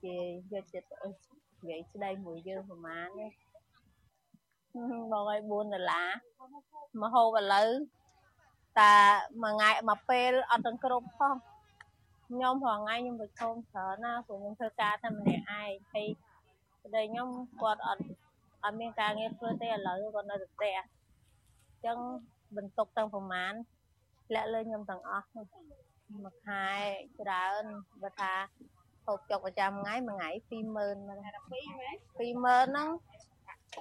[0.03, 0.17] គេ
[0.53, 3.27] យកចិត្តនិយាយស្ដីមួយយើងប្រហែលទេ
[5.13, 6.09] បងឲ្យ4ដុល្លារ
[7.01, 7.69] មកហូបឥឡូវ
[8.81, 8.95] តែ
[9.43, 11.37] មួយថ្ងៃមួយពេលអត់ទាំងគ្រប់ផង
[12.29, 15.71] ខ្ញុំរាល់ថ្ងៃខ្ញុំប្រឈមច្រើនណាព្រោះខ្ញុំធ្វើការតែម្នាក់ឯងហើយ
[16.83, 17.29] ប្តីខ្ញុំ
[17.63, 18.05] គាត់អត់
[18.65, 21.99] អត់មានការងារធ្វើទេឥឡូវគាត់នៅតែផ្ទះអញ្ចឹង
[22.57, 23.53] បន្ទុកទាំងប្រមាណ
[24.35, 26.67] លាក់លើខ្ញុំទាំងអស់មួយខែ
[27.21, 27.63] ច្រើន
[28.03, 28.33] បើថា
[29.07, 32.89] ហូបចុកប្រចាំថ្ងៃមួយថ្ងៃ20000មែន20000ហ្នឹង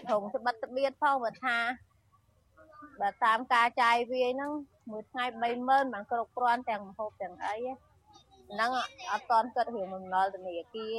[0.08, 1.58] ត្រង់ត្បិតត្បៀតផងបើថា
[3.02, 4.52] បើតាមការចាយវាយហ្នឹង
[4.92, 7.56] មួយថ្ងៃ30000មិនគ្រប់គ្រាន់ទាំងម្ហូបទាំងអី
[8.52, 8.72] ហ្នឹង
[9.12, 10.90] អត់តន់គិតរឿងបំណុលធនាគារទេ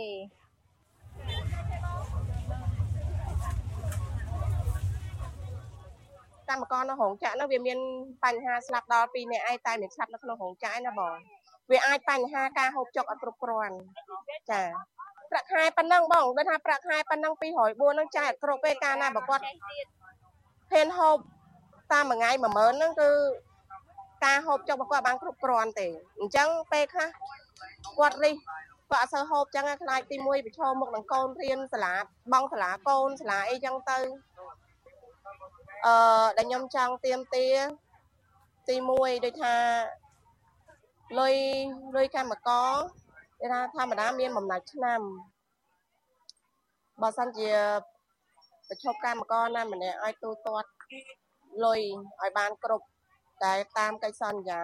[6.49, 7.78] កម្មករនៅរោងចក្រនោះវាមាន
[8.24, 11.14] បញ្ហាស្លាប់ដល់2នាក់ឯងតែមានស្លាប់នៅក្នុងរោងចក្រណាបង
[11.70, 13.76] វាអាចបញ្ហាការហូបចុកអត់គ្រប់គ្រាន់
[14.51, 14.62] ចា
[15.30, 19.45] ប្រាក់ខែប៉ុណ្ណឹងបងដូចថាប្រាក់ខែប៉ុណ្ណឹង204ហ្នឹងចាយអត់គ្រប់ទេកាលណាបើគាត់
[20.72, 21.16] ហ៊ានហូប
[21.93, 23.11] តាមមួយថ្ងៃ10000ហ្នឹងគឺ
[24.25, 25.89] ការហូបចុករបស់គាត់បានគ្រប់គ្រាន់ទេ
[26.20, 27.09] អញ្ចឹងពេលខ្លះ
[27.99, 28.35] គាត់រិះ
[28.91, 31.95] គាត់អត់សូវហូបចឹងខ្លាចទី1ប្រឈមមុខនឹងកូនរៀនសាលា
[32.33, 33.99] បងសាលាកូនសាលាអីចឹងទៅ
[35.87, 37.47] អឺដែលខ្ញុំចង់ទៀមទា
[38.68, 39.55] ទី1ដូចថា
[41.18, 41.35] លុយ
[41.97, 42.70] លុយកម្មករ
[43.41, 45.01] គេថាធម្មតាមានបំណាច់ឆ្នាំ
[47.03, 47.51] បើសិនជា
[48.68, 50.70] ប្រឈប់កម្មករណាម្នាក់ឲ្យទូទាត់
[51.64, 51.81] លុយ
[52.20, 52.87] ឲ្យបានគ្រប់
[53.45, 54.62] តែតាមកិច្ចសន្យា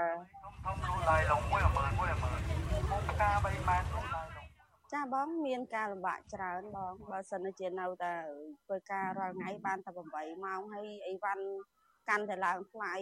[0.65, 4.47] ធំនោះឡាយឡង1 1 1 1មុខការ3ម៉ែត្រនោះឡាយឡង
[4.93, 8.13] ចាបងមានការលំបាកច្រើនបងបើសិនជានៅតែ
[8.65, 11.45] ធ្វើការរាល់ថ្ងៃបានតែ8ម៉ោងហើយអីវ៉ាន់
[12.09, 12.95] កាន់តែឡើងថ្លៃ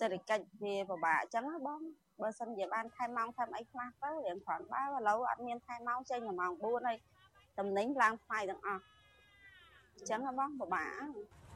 [0.00, 1.80] សេដ្ឋកិច្ចវាពិបាកអញ្ចឹងណាបង
[2.20, 6.96] បើសិនជាបានថែមម៉ោងថែមអីខ្លះទៅរៀងគ្រាន់បើឥឡូវអត់មានថែមម៉ោងចេញម៉ោង4ហើយ
[7.58, 8.82] តំណែងឡើងថ្លៃទាំងអស់
[9.94, 11.47] អញ្ចឹងណាបងពិបាក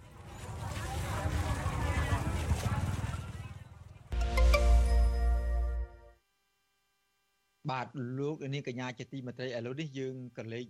[7.72, 7.86] បាទ
[8.18, 10.66] លោកនាងកញ្ញាជាទីមេត្រីឥឡូវនេះយើងក៏លេច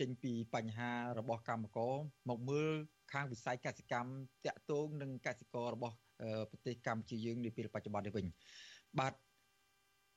[0.00, 1.94] ចេញពីបញ្ហារបស់កម្មករ
[2.28, 2.70] មកមើល
[3.12, 4.10] ខាងវិស័យកសិកម្ម
[4.46, 5.94] តាក់ទងនឹងកសិកររបស់
[6.50, 8.26] ប្រទេសកម្ពុជាយើងនាពេលបច្ចុប្បន្ននេះវិញ
[8.98, 9.12] បាទ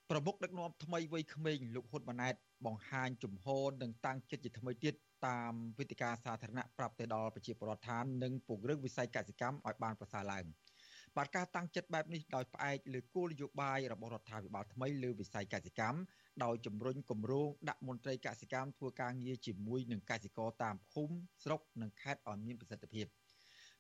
[0.09, 2.35] ប្រមុខដឹកនាំថ្មីវ័យក្មេងលោកហ៊ុនម៉ាណែត
[2.65, 4.93] បង្ហាញជំហរនិងតាំងចិត្តជាថ្មីទៀត
[5.27, 10.45] តាមវេទិកាសាធារណៈប្រាប់ទៅដល់ប្រជាពលរដ្ឋឋាននិងពង្រឹងវិស័យកសិកម្មឲ្យបានប្រសើរឡើង
[11.17, 15.99] បាទការតាំងចិត្តបែបនេះដោយផ្អែកលើគោលនយោបាយរបស់រដ្ឋាភិបាលថ្មីលើវិស័យកសិកម្ម
[16.43, 23.05] ដោយជំរុញគម្រោងដាក់មន្ត្រីកសិកម្មធ្វើការងារជាមួយនឹងកសិករតាមភូមិស្រុកនិងខេត្តឲ្យមានប្រសិទ្ធភាព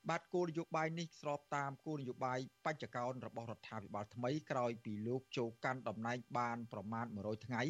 [0.09, 7.61] បាទគោលនយោបាយនេះស្របតាមគោលនយោបាយបញ្ចកោណរបស់រដ្ឋាភិបាលថ្មីក្រោយពីលោកចូលកាន់តំណែងបានប្រមាណ100ថ្ងៃ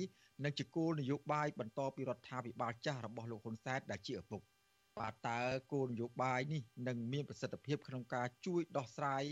[0.44, 4.42] និងជាគោលនយោបាយបន្តពីរដ្ឋាភិបាលចាស់របស់លោកហ៊ុនសែនដែលជាឪពុក
[5.00, 5.40] បាទតើ
[5.72, 9.24] គោលនយោបាយនេះនឹងមានប្រសិទ្ធភាពក្នុងការជួយដោះស្រាយ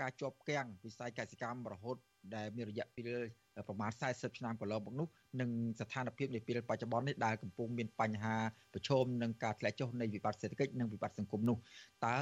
[0.00, 1.96] ការជាប់គាំងវិស័យកសិកម្មរហូត
[2.36, 3.20] ដែលមានរយៈពេល
[3.68, 5.08] ប្រមាណ40ឆ្នាំកន្លងមកនោះ
[5.40, 8.36] និងស្ថានភាពនាពេលបច្ចុប្បន្ននេះដែលកំពុងមានបញ្ហា
[8.74, 11.56] ប្រឈមនឹងការធ្លាក់ចុះនៃវិបត្តិសេដ្ឋកិច្ចនិងវិបត្តិសង្គមនោះ
[12.06, 12.18] តើ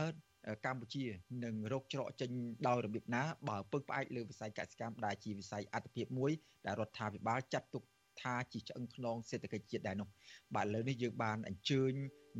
[0.67, 1.05] កម្ពុជា
[1.45, 2.31] នឹងរកច្រកចេញ
[2.67, 6.31] ដោយរបៀបណាបើពឹងផ្អែកលើវិស័យកសិកម្មដែលជាវិស័យអត្ថិភាពមួយ
[6.67, 7.85] ដែលរដ្ឋាភិបាលចាត់ទុក
[8.23, 10.09] ថាជាឆ្អឹងខ្នងសេដ្ឋកិច្ចជាតិដែរនោះ
[10.55, 11.93] បាទលើនេះយើងបានអញ្ជើញ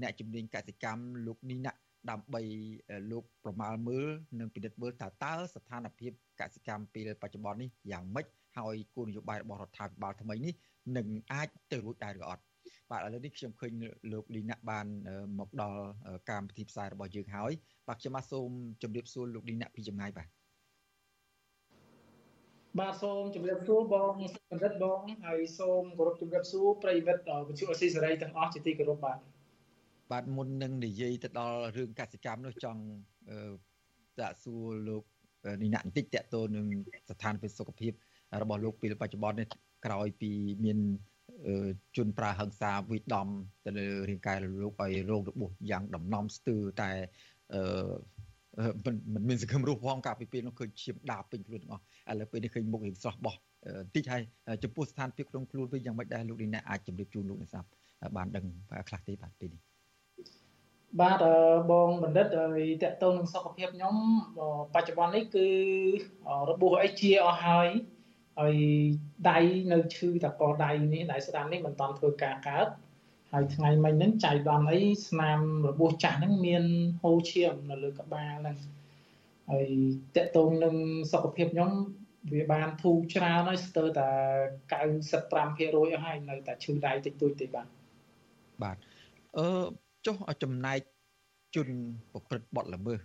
[0.03, 1.73] អ្នកជំនាញកសិកម្មលោកនីណា
[2.11, 2.43] ដើម្បី
[3.11, 4.07] លោកប្រមាលមើល
[4.41, 8.27] និងពិនិត្យមើលតើតើស្ថានភាពកសិកម្មពេលបច្ចុប្បន្ននេះយ៉ាងម៉េច
[8.59, 10.53] ហើយគោលនយោបាយរបស់រដ្ឋាភិបាលថ្មីនេះ
[10.97, 12.43] នឹងអាចទៅរួចដែរឬអត់
[12.91, 13.73] បាទឥឡូវនេះខ្ញុំឃើញ
[14.13, 14.87] លោកលីណាក់បាន
[15.39, 15.83] មកដល់
[16.31, 17.53] កម្មវិធីផ្សាយរបស់យើងហើយ
[17.89, 18.51] បាទខ្ញុំបាទសូម
[18.83, 20.29] ជម្រាបសួរលោកលីណាក់ពីចម្ងាយបាទ
[22.81, 24.13] បាទសូមជម្រាបសួរបង
[24.51, 29.19] បណ្ឌិតបងហើយសូមគោរពជម្រាបសួរប្រិយមិត្តវិទ្យុអស៊ីសេរីទាំងអស់ជាទីគោរពបាទ
[30.11, 32.81] បាទមុននឹងនិយាយទៅដល់រឿងកសិកម្មនោះចង់
[34.21, 35.05] តាក់សួរលោក
[35.63, 36.67] នីណាក់បន្តិចតកតទៅនឹង
[37.11, 37.93] ស្ថានភាពសុខភាព
[38.43, 39.49] របស់លោកពេលបច្ចុប្បន្ននេះ
[39.85, 40.31] ក្រោយពី
[40.65, 40.79] មាន
[41.97, 43.29] ជនប្រើហិង្សាវិដំ
[43.67, 46.91] ទៅលើរាងកាយលោកឲ្យរោគរបួសយ៉ាងដំណំស្ទើរតែ
[47.55, 47.63] អឺ
[48.85, 53.35] មិនមិនមានសង្ឃឹមរស់ផងកាលពីពេលនោះឃើញឈាមដាបពេញខ្លួនទាំងអស់ឥឡូវពេលនេះឃើញមុខរៀងស្រស់បោះ
[53.95, 54.23] តិចហើយ
[54.65, 57.65] ចំពោះស្ថានភាពក្នុងខ្លួនវិញយ៉ាងម៉េចដែរលោកនេះណាអាចជម្រាបជូនលោកនេសាទ
[58.17, 58.45] បានដឹង
[58.89, 59.66] ខ្លះទេបាទពេលនេះ
[61.01, 61.25] បាទ
[61.71, 63.95] បងបណ្ឌិតហើយតកតងនឹងសុខភាពខ្ញុំ
[64.75, 65.49] បច្ចុប្បន្ននេះគឺ
[66.51, 67.69] របួសអីជាអស់ហើយ
[68.39, 68.57] ហើយ
[69.31, 69.39] ដៃ
[69.73, 72.67] នៅឈឺតកដៃនេះដៃស្ដាំនេះមិនតាន់ធ្វើការកើត
[73.33, 75.41] ហើយថ្ងៃមិញហ្នឹងចៃដន្យអីស្នាម
[75.71, 76.65] របួសចាស់ហ្នឹងមាន
[77.03, 78.57] ហូរឈាមនៅលើក្បាលហ្នឹង
[79.51, 79.69] ហើយ
[80.17, 80.75] តកតងនឹង
[81.13, 81.71] សុខភាពខ្ញុំ
[82.33, 84.11] វាបានធូរច្រើនហើយស្ទើរតែ
[84.71, 87.67] 95%អស់ហើយនៅតែឈឺដៃតិចតួចទេបាទ
[88.63, 88.77] បាទ
[89.39, 89.47] អឺ
[90.07, 90.81] ចុះចំណែក
[91.57, 91.69] ជន
[92.13, 93.01] ប្រព្រឹត្តបទល្មើស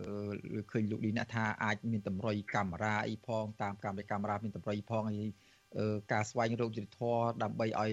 [0.00, 5.30] អឺឃើញលោកឌីណាថាអាចមានតម្រុយកាមេរ៉ាអីផងតាមកាមេរ៉ាកាមេរ៉ាមានតម្រុយផងហើយ
[6.12, 7.90] ការស្វែងរកយុត្តិធម៌ដើម្បីឲ្យ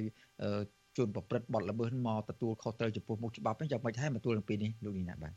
[0.97, 5.33] ជនប្រព្រឹត្តបទល្មើសមកទទួលខុសត្រូវចំពោះមុខច្បាប់ហ្នឹងយ៉ាងម៉េចហើយមកទួលនឹងពីនេះលោកឌីណាបាទ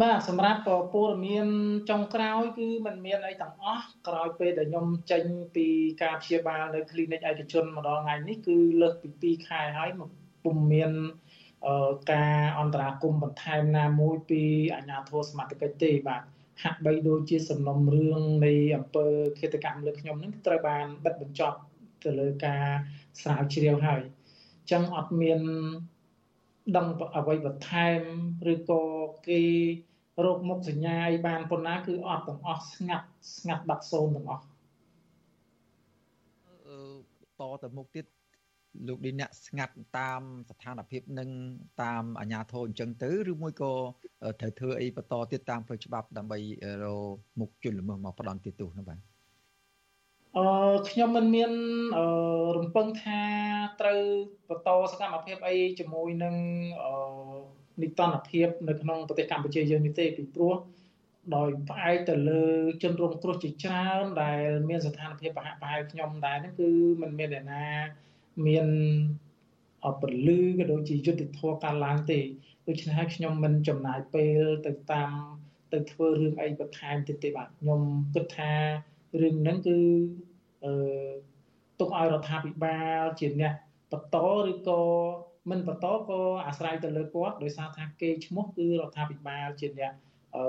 [0.00, 1.46] បាទសម្រាប់ព័ត៌មាន
[1.90, 5.24] ចុងក្រោយគឺมันមានអីទាំងអស់ក្រោយពេលដែលខ្ញុំចេញ
[5.56, 5.66] ពី
[6.02, 9.90] ការព្យាបាលនៅ clinic ឯកជនម្ដងថ្ងៃនេះគឺលើសពី2ខែហើយ
[10.44, 10.92] ពុំមាន
[12.12, 14.42] ការអន្តរាគមបន្ថែមណាមួយពី
[14.74, 16.22] អាជ្ញាធរសមត្ថកិច្ចទេបាទ
[16.62, 19.06] ហាក់បីដូចជាសំណុំរឿងនៃអំពើ
[19.38, 21.58] ឃាតកម្មលើខ្ញុំនឹងត្រូវបានបិទបញ្ចប់
[22.04, 22.64] ទៅលើការ
[23.20, 24.02] ស្រាវជ្រាវហើយ
[24.58, 25.40] អញ្ចឹងអត់មាន
[26.76, 26.86] ដឹង
[27.16, 28.00] អ្វីបន្ថែម
[28.52, 28.82] ឬក៏
[29.28, 29.42] គេ
[30.24, 34.44] រោគមុខសញ្ញាអីបានប៉ុណ្ណាគឺអត់ទាំងអស់ស្ងាត់ស្ងាត់បាត់សូន្យទាំងអស់
[36.66, 36.78] អឺ
[37.40, 38.04] តទៅមុខទៀត
[38.86, 41.30] លោកឌីអ្នកស្ងាត់តាមស្ថានភាពនឹង
[41.82, 43.72] តាមអាជ្ញាធរអញ្ចឹងទៅឬមួយក៏
[44.40, 46.38] ត្រូវធ្វើអីបន្តទៀតតាមផ្លូវច្បាប់ដើម្បី
[46.84, 46.86] រ
[47.40, 48.98] មុខជនល្មើសមកផ្ដន់ទោសនោះបាទ
[50.36, 50.46] អឺ
[50.90, 51.52] ខ្ញុំមិនមាន
[51.96, 52.06] អឺ
[52.56, 53.20] រំពឹងថា
[53.80, 54.00] ត្រូវ
[54.48, 56.34] បន្តសកម្មភាពអីជាមួយនឹង
[56.84, 56.92] អឺ
[57.82, 60.54] នីតិរដ្ឋភាពនៅក្នុងប្រទេសកម្ពុជាយើងនេះទេពីព្រោះ
[61.34, 62.44] ដោយផ្អែកទៅលើ
[62.82, 66.68] ជនរងគ្រោះជាច្រើនដែលមានស្ថានភាពប្រហាក់ប្រហែលខ្ញុំដែរហ្នឹងគឺ
[67.02, 67.64] มันមានអ្នកណា
[68.46, 68.66] មាន
[70.00, 72.20] ពលឺក៏ដូចជាយុទ្ធធម៌ការឡើងទេ
[72.68, 75.12] ដូច្នេះហើយខ្ញុំមិនចំណាយពេលទៅតាម
[75.72, 77.80] ទៅធ្វើរឿងអីបន្ថែមទៀតទេបាទខ្ញុំ
[78.14, 78.52] គិតថា
[79.20, 79.78] រឿងហ្នឹងគឺ
[80.64, 80.72] អឺ
[81.80, 83.54] ទុកឲ្យរដ្ឋាភិបាលជាអ្នក
[83.92, 84.16] បន្ត
[84.48, 84.80] ឬក៏
[85.50, 89.92] មិនបន្តក៏អាស្រ័យទៅលើគាត់ដោយសារថាគេឈ្មោះគឺរដ្ឋាភិបាលជាអ្នក
[90.36, 90.44] អឺ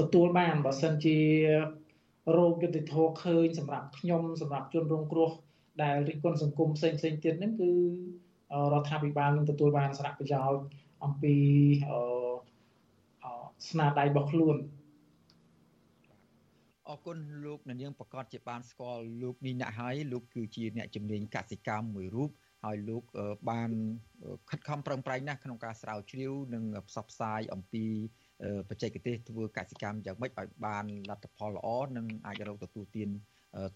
[0.00, 1.18] ទទួលបានបើសិនជា
[2.36, 5.30] រោគយុទ្ធធរឃើញសម្រាប់ខ្ញុំសម្រាប់ជនរងគ្រោះ
[5.82, 7.70] ដែលរិះគន់សង្គមផ្សេងផ្សេងទៀតហ្នឹងគឺ
[8.72, 10.64] រដ្ឋាភិបាលនឹងទទួលបានសារៈប្រយោជន៍
[11.04, 11.34] អំពី
[13.68, 14.56] ស្នាដៃរបស់ខ្លួន
[16.88, 22.30] អរគុណលោកនាងប្រកាសជាបានស្គាល់លោកនេះណាស់ហើយលោកគឺជាអ្នកជំនាញកសិកម្មមួយរូប
[22.64, 23.02] ហើយលោក
[23.50, 23.70] បាន
[24.50, 27.84] ខិតខំប្រឹងប្រែងណាស់ក្នុងការស្រាវជ្រាវនិងផ្សព្វផ្សាយអំពី
[28.68, 33.08] បច្ចេកទេសធ្វើកសិកម្មយ៉ាងម៉េចឲ្យបានលទ្ធផលល្អនិងអាចរកទទួលទាន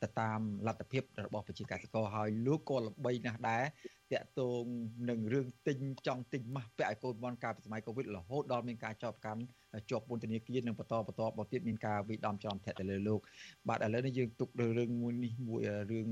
[0.03, 3.65] ទៅតាមលទ្ធភាពរបស់ប្រជាកសិករហើយលោកក៏ល្បីណាស់ដែរ
[4.13, 4.65] តាក់ទង
[5.11, 9.43] នឹងរឿងទិញចង់ទិញម៉ាស់ពាក់ឲ្យកូនបនកាលពីសម័យកូវីដរហូតដល់មានការជាប់កាន់
[9.91, 13.21] ជាប់ពន្ធនាគារនិងបន្តបន្តមកទៀតមានការវិដំចំធាក់ទៅលើលោក
[13.69, 15.61] បាទឥឡូវនេះយើងទុករឿងមួយនេះមួយ
[15.91, 16.09] រឿង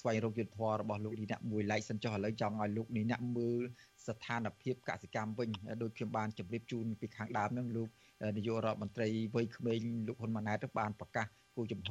[0.00, 3.60] ស្វែងរកយុទ្ធធម៌របស់លោកនេះណាក់មួយឡែកសិនចុះឥឡូវចង់ឲ្យលោកនេះណាក់មើល
[4.06, 5.48] ស្ថានភាពកសិកម្មវិញ
[5.82, 7.88] ដោយខ្ញុំបានជម្រាបជូនពីខាងដើមនឹងលោក
[8.36, 11.90] នាយករដ្ឋមន្ត្រីវ័យក្មេងលោកហ៊ុនម៉ាណែតបានប្រកាស គូចំហ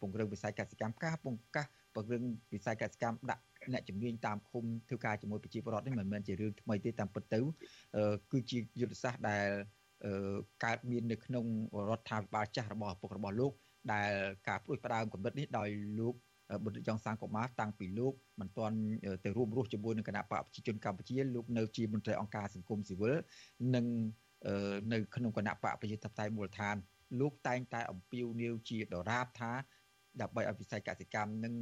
[0.00, 2.22] ពង្រឹងវិស័យកសិកម្មការពង្កាសពង្រឹង
[2.54, 3.42] វិស័យកសិកម្មដាក់
[3.72, 7.40] អ្នកជំនាញតាមឃុំធ្វើការជាមួយប្រជាពលរដ្ឋនេះមិនមែនជារឿងថ្មីទេតាមពិតទៅ
[8.32, 9.48] គឺជាយុទ្ធសាស្ត្រដែល
[10.64, 11.44] កើតមាននៅក្នុង
[11.90, 13.52] រដ្ឋាភិបាលចាស់របស់ឪពុករបស់លោក
[13.92, 14.12] ដែល
[14.48, 15.68] ការព្រួយផ្ដើមកម្រិតនេះដោយ
[16.00, 16.14] លោក
[16.64, 18.76] បុត្រយ៉ងសាងកុមារតាំងពីលោកមិនទាន់
[19.24, 23.16] ទៅរួមរស់ជាមួយនឹងគណៈបកប្រជាជនកម្ពុជាលោកនៅជាមន្ត្រីអង្គការសង្គមស៊ីវិល
[23.74, 23.86] និង
[24.92, 26.76] នៅក្នុងគណៈបកប្រជាធិបតេយ្យមូលដ្ឋាន
[27.20, 29.52] លោកតែងតែអំពាវនាវជាដរាបថា
[30.20, 31.54] ដើម្បីឲ្យវិស័យកសិកម្មនឹង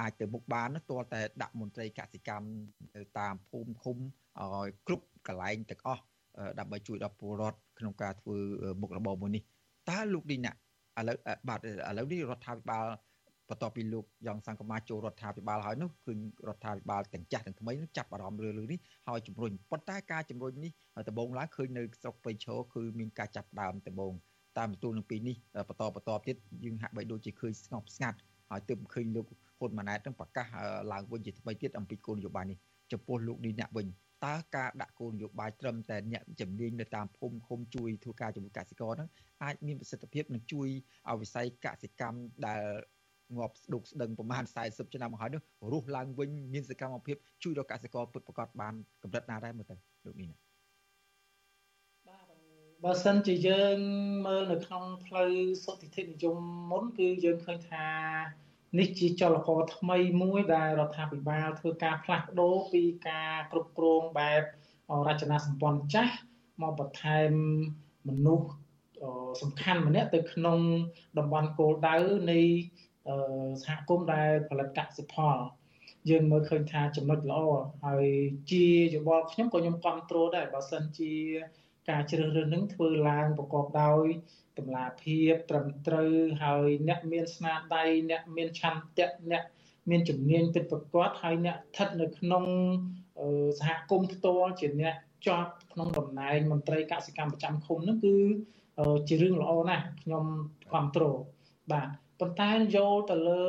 [0.00, 2.46] អាចទៅមុខបានទាល់តែដាក់មន្ត្រីកសិកម្ម
[2.96, 3.96] ទៅតាមភូមិឃុំ
[4.40, 6.02] ឲ្យគ្រប់កន្លែងទាំងអស់
[6.58, 8.36] ដើម្បីជួយដល់ពលរដ្ឋក្នុងការធ្វើ
[8.80, 9.42] មុខរបរមួយនេះ
[9.90, 10.54] តើលោកឌីណាឥ
[11.08, 11.16] ឡូវ
[11.48, 12.86] បាទឥឡូវនេះរដ្ឋាភិបាល
[13.48, 16.12] បន្ទាប់ពីលោកយ៉ងសង្កមាចូលរដ្ឋាភិបាលហើយនោះគឺ
[16.48, 18.78] រដ្ឋាភិបាលទាំងចាស់ទាំងថ្មីនោះចាប់អារម្មណ៍រឿងនេះ
[19.08, 20.72] ហើយជំរុញប៉ុន្តែការជំរុញនេះ
[21.08, 24.14] ដំបូងឡើងឃើញនៅស្រុកព្រៃឈរគឺមានការចាប់ដើមដំបូង
[24.58, 25.36] តាមទទួលនឹងពីនេះ
[25.68, 28.18] បន្តបន្តទៀតយើងហាក់បីដូចជាឃើញស្ងប់ស្ងាត់
[28.50, 29.26] ហើយទើបឃើញលោក
[29.58, 30.46] ហ៊ុនម៉ាណែតនឹងប្រកាស
[30.92, 32.58] ឡើងវិញជាថ្មីទៀតអំពីគោលនយោបាយនេះ
[32.92, 33.86] ចំពោះលោកនេះអ្នកវិញ
[34.26, 39.08] តើការដាក់គោលនយោបាយត្រឹមតែអ្នកជំនាញនៅតាមភូមិឃុំជួយធ្វើការជាមួយកសិករហ្នឹង
[39.44, 40.68] អាចមានប្រសិទ្ធភាពនឹងជួយ
[41.08, 42.62] ឲ្យវិស័យកសិកម្មដែល
[43.36, 45.42] ងាប់ស្ដុកស្ដឹងប្រហែល40ឆ្នាំមកហើយនោះ
[45.72, 49.76] រស់ឡើងវិញមានសកម្មភាពជួយដល់កសិករពិតប្រាកដបានកម្រិតណាដែរមើលទៅ
[50.06, 50.43] លោកនេះណា
[52.86, 53.78] បើសិនជាយើង
[54.26, 55.32] មើលនៅក្នុងផ្លូវ
[55.64, 56.38] សុតិធិនិយម
[56.70, 57.86] មុនគឺយើងឃើញថា
[58.78, 64.42] នេះជាចលករថ្មីមួយដែលរដ្ឋាភិបាលធ្វើការផ្លាស់ប្ដូរពីការគ្រប់គ្រងបែប
[65.08, 66.14] រចនាសម្ព័ន្ធចាស់
[66.62, 67.30] មកបន្ថែម
[68.08, 68.48] មនុស្ស
[69.42, 70.58] សំខាន់ម្នាក់ទៅក្នុង
[71.18, 71.96] តំបន់គោលដៅ
[72.30, 72.40] នៃ
[73.64, 75.36] សហគមន៍ដែលផលិតកសិផល
[76.10, 77.40] យើងមើលឃើញថាចំណុចល្អ
[77.84, 78.06] ហើយ
[78.50, 81.14] ជាយោបល់ខ្ញុំក៏ខ្ញុំគ្រប់គ្រងដែរបើសិនជា
[81.90, 84.06] ការជ្រើសរើសនឹងធ្វើឡើងប្រកបដោយ
[84.58, 86.10] តម្លាភាពត្រឹមត្រូវ
[86.42, 89.42] ហើយអ្នកមានស្នាដៃអ្នកមានឆន្ទៈអ្នក
[89.90, 92.44] មានជំនាញពិតប្រាកដហើយអ្នកស្ថិតនៅក្នុង
[93.58, 94.94] សហគមន៍ផ្ទាល់ជាអ្នក
[95.26, 98.16] ជាប់ក្នុងតំណែងមន្ត្រីកសិកម្មប្រចាំឃុំនោះគឺ
[99.08, 100.24] ជារឿងល្អណាស់ខ្ញុំ
[100.70, 101.18] គ្រប់គ្រង
[101.72, 101.88] បាទ
[102.20, 103.42] ប៉ុន្តែយកទៅលើ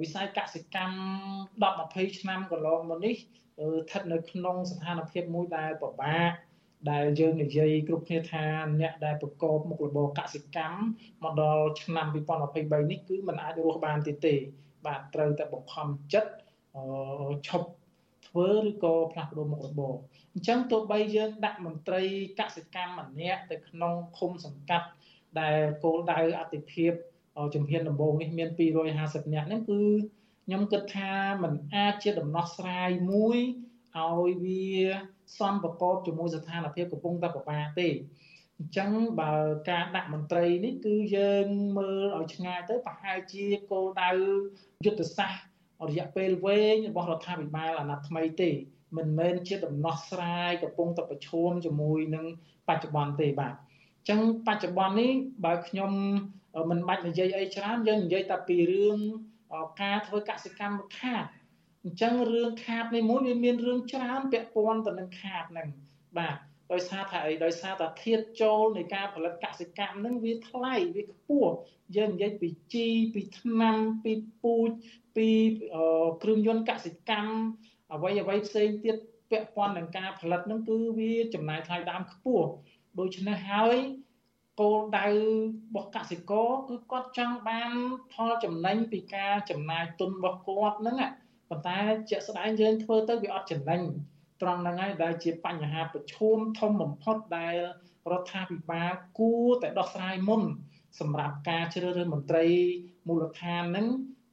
[0.00, 6.30] វិស័យកសិកម្ម10 20ឆ្នាំកន្លងមកនេះស្ថិតនៅក្នុងស្ថានភាពមួយដែលពិបាក
[6.91, 8.45] ដែលយើងនិយាយគ្រប់គ្នាថា
[8.81, 10.81] អ្នកដែលប្រកបមុខរបរកសិកម្ម
[11.23, 12.05] មកដល់ឆ្នាំ
[12.47, 14.35] 2023នេះគឺมันអាចរស់បានទៀតទេ
[14.85, 16.31] បាទត្រូវតែបង្ខំចិត្ត
[17.47, 17.69] ឈប់
[18.27, 19.93] ធ្វើឬក៏ផ្លាស់ប្ដូរមុខរបរ
[20.33, 22.03] អញ្ចឹងទោះបីយើងដាក់មន្ត្រី
[22.39, 24.87] កសិកម្មម្នាក់ទៅក្នុងឃុំសង្កាត់
[25.39, 26.93] ដែលគោលដៅអតិភិប
[27.53, 28.49] ជំហានដំបូងនេះមាន
[28.91, 29.81] 250នាក់ហ្នឹងគឺ
[30.45, 33.39] ខ្ញុំគិតថាมันអាចជាដំណោះស្រាយមួយ
[33.97, 34.69] ឲ្យវា
[35.38, 37.88] សំប្រកបជាមួយស្ថានភាពកំពុងតែពិបាកទេ
[38.58, 39.32] អញ្ចឹងបើ
[39.70, 41.46] ការដាក់មន្ត្រីនេះគឺយើង
[41.78, 44.10] មើលឲ្យឆ្ងាយទៅប្រហែលជាគោលដៅ
[44.84, 45.42] យុទ្ធសាស្ត្រ
[45.88, 48.50] រយៈពេលវែងរបស់រដ្ឋាភិបាលអាណត្តិថ្មីទេ
[48.96, 52.26] មិនមែនជាដំណោះស្រាយកំពុងតែប្រឈមជាមួយនឹង
[52.68, 55.12] បច្ចុប្បន្នទេបាទអញ្ចឹងបច្ចុប្បន្ននេះ
[55.44, 55.92] បើខ្ញុំ
[56.70, 58.98] មិនបាច់និយាយអីច្រើនយើងនិយាយតែពីរឿង
[59.82, 61.24] ការធ្វើកសិកម្មខាត
[61.86, 65.68] អញ្ចឹងរឿងខាតនេះមួយវាមានរឿងច្រើនពាក់ព័ន្ធទៅនឹងខាតហ្នឹង
[66.18, 66.36] បាទ
[66.72, 71.52] ដោយសារថាអីដោយសារតែធាតចូលនៃការផលិតកសិកម្មហ្នឹងវាថ្លៃវាខ្ពស់
[71.96, 74.12] យើងនិយាយពីជីពីថ្នាំពី
[74.42, 74.70] ពូជ
[75.16, 75.28] ពី
[76.22, 77.36] គ្រឿងយន្តកសិកម្ម
[77.94, 78.96] អ្វីអ្វីផ្សេងទៀត
[79.30, 82.48] ពាក់ព័ន្ធនឹងការផលិតហ្នឹងគឺវាចំណាយថ្លៃដើមខ្ពស់
[82.98, 83.76] ដូច្នេះហើយ
[84.60, 85.14] គោលដៅរ
[85.74, 87.70] បស់កសិករគឺគាត់ចង់បាន
[88.12, 90.96] ផលចំណេញពីការចំណាយទុនរបស់គាត់ហ្នឹង
[91.50, 91.78] ប៉ុន្តែ
[92.10, 93.80] ជាក់ស្ដែងយើងធ្វើទៅវាអត់ចំណេញ
[94.42, 97.56] ត្រង់ហ្នឹងហើយដែលជាបញ្ហាប្រឈមធំបំផុតដែល
[98.12, 100.42] រដ្ឋាភិបាលគួរតែដោះស្រាយមុន
[101.00, 102.44] សម្រាប់ការជ្រើសរើសមន្ត្រី
[103.08, 103.88] មូលដ្ឋានហ្នឹង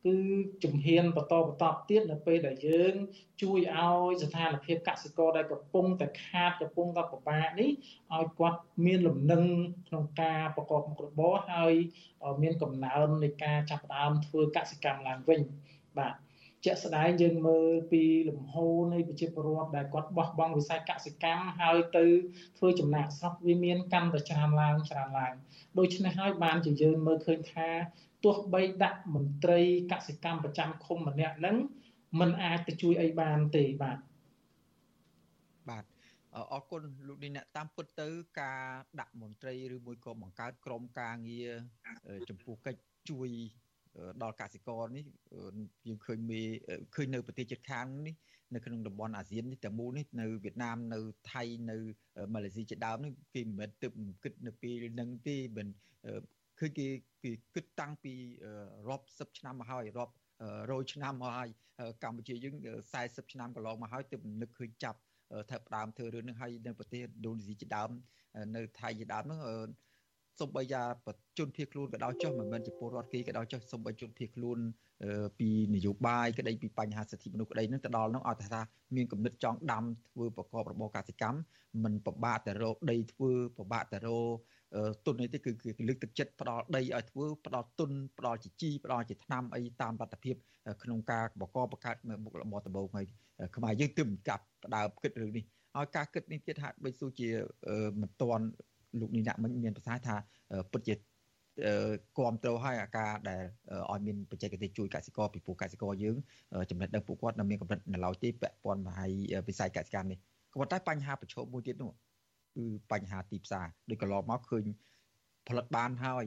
[0.06, 0.18] គឺ
[0.64, 2.94] ជំហានបន្តបន្តទៀតនៅពេលដែលយើង
[3.42, 7.70] ជួយឲ្យស្ថានភាពកសិករដែលកំពុងតែខាតកំពុងតែពិបាកនេះ
[8.14, 9.44] ឲ្យគាត់មានលំនឹង
[9.88, 11.74] ក្នុងការប្រកបមុខរបរហើយ
[12.42, 15.42] មានកំណើននៃការចាប់ផ្ដើមធ្វើកសិកម្មឡើងវិញ
[15.98, 16.14] បាទ
[16.66, 22.06] ជាក់ស្ដែងយើងមើលពីលំហូរនៃប្រជាពលរដ្ឋដែលគាត់បោះបង់វិស័យកសិកម្មហើយទៅ
[22.58, 25.34] ធ្វើចំណាក់ស្រុកវាមានកាន់តែច្រើនឡើងច្រើនឡើង
[25.78, 27.70] ដូច្នេះហើយបានជាយើងមើលឃើញថា
[28.24, 29.62] ទោះបីដាក់មន្ត្រី
[29.92, 31.58] កសិកម្មប្រចាំឃុំម្នាក់ហ្នឹង
[32.20, 33.98] มันអាចទៅជួយអីបានទេបាទ
[35.70, 35.84] បាទ
[36.52, 38.08] អរគុណលោកនេះអ្នកតាមពិតទៅ
[38.42, 38.64] ការ
[39.00, 41.52] ដាក់មន្ត្រីឬមួយក៏បង្កើតក្រុមការងារ
[42.30, 43.30] ចំពោះកិច្ចជួយ
[44.22, 45.06] ដល់កសិករនេះ
[45.88, 46.48] យើងឃើញមាន
[46.96, 48.16] ឃើញនៅប្រទេសជិតខាងនេះ
[48.54, 51.00] នៅក្នុងតំបន់អាស៊ាននេះទាំងមូលនេះនៅវៀតណាមនៅ
[51.32, 51.78] ថៃនៅ
[52.34, 53.92] ម៉ាឡេស៊ីជាដើមនេះគេមិនមែនទើប
[54.24, 55.68] គិតនៅពេលនឹងទេមិន
[56.60, 56.88] ឃើញគេ
[57.24, 58.14] គេគិតតាំងពី
[58.90, 60.14] រាប់សិបឆ្នាំមកហើយរាប់
[60.72, 61.50] រយឆ្នាំមកហើយ
[62.04, 62.56] កម្ពុជាយើង
[62.94, 65.00] 40ឆ្នាំកន្លងមកហើយទើបនឹកឃើញចាប់
[65.50, 67.90] ធ្វើផ្ដើមធ្វើរឿងនេះហើយនៅប្រទេសឥណ្ឌូនេស៊ីជាដើម
[68.56, 69.40] នៅថៃជាដើមនោះ
[70.40, 70.84] សំបីយ៉ា
[71.38, 74.60] ជនភៀសខ្លួនក៏ដោយចុះមិនមែនជាពលរដ្ឋគេក៏ដោយចុះសំបីជនភៀសខ្លួន
[75.40, 78.62] ពីនយោបាយក្តីពីបញ្ហាសិទ្ធិមនុស្សក្តីនឹងទៅដល់នោះអត់ថា
[78.96, 81.40] មានគំនិតចង់ដាំធ្វើប្រកបរបរកសិកម្ម
[81.84, 84.38] មិនពិបាកតែរកដីធ្វើពិបាកតែរក
[85.06, 90.36] ទុននេះទេគឺគឺលើកទឹកចិត្តផ្ដល់ដីឲ្យធ្វើផ្ដល់ទុនផ្ដល់ជាជីផ្ដល់ជាថ្នាំអីតាមលទ្ធភាព
[90.84, 93.06] ក្នុងការបកបកើតមុខរបរដំបូងហើយ
[93.56, 95.44] ខ្មែរយើងទើបកាប់ផ្ដើមគិតរឿងនេះ
[95.76, 97.30] ហើយការគិតនេះទៀតហាក់បីសូជា
[98.02, 98.46] មិនទាន់
[99.00, 100.16] លោកនេះអ្នកមិញមានប្រសាសន៍ថា
[100.72, 100.96] ពិតជា
[102.18, 103.44] គ្រប់គ្រងឲ្យអាការដែល
[103.92, 106.16] ឲ្យមានបច្ចេកទេសជួយកសិករពីពួកកសិករយើង
[106.70, 109.12] ចំណេះដឹងពួកគាត់នៅមានកម្រិតនៅឡើយទេពាក់ព័ន្ធមកឲ្យ
[109.48, 110.18] វិស័យកសិកម្មនេះ
[110.52, 111.92] ក៏ប៉ុន្តែបញ្ហាប្រឈមមួយទៀតនោះ
[112.56, 114.64] គឺបញ្ហាទីផ្សារដូចកន្លងមកឃើញ
[115.48, 116.26] ផលិតបានហើយ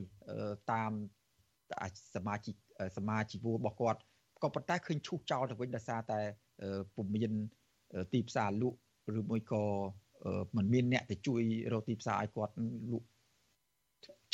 [0.73, 0.91] តាម
[2.15, 2.55] សមាជិក
[2.97, 4.01] សមាជីវរបស់គាត់
[4.43, 6.21] ក៏ប៉ុន្តែឃើញឈូសចោលទៅវិញដោយសារតែ
[6.95, 7.33] ពុំមាន
[8.13, 8.79] ទីផ្សារលក់
[9.19, 9.63] ឬមួយក៏
[10.57, 12.55] មិនមានអ្នកទៅជួយរកទីផ្សារឲ្យគាត់
[12.93, 13.07] លក់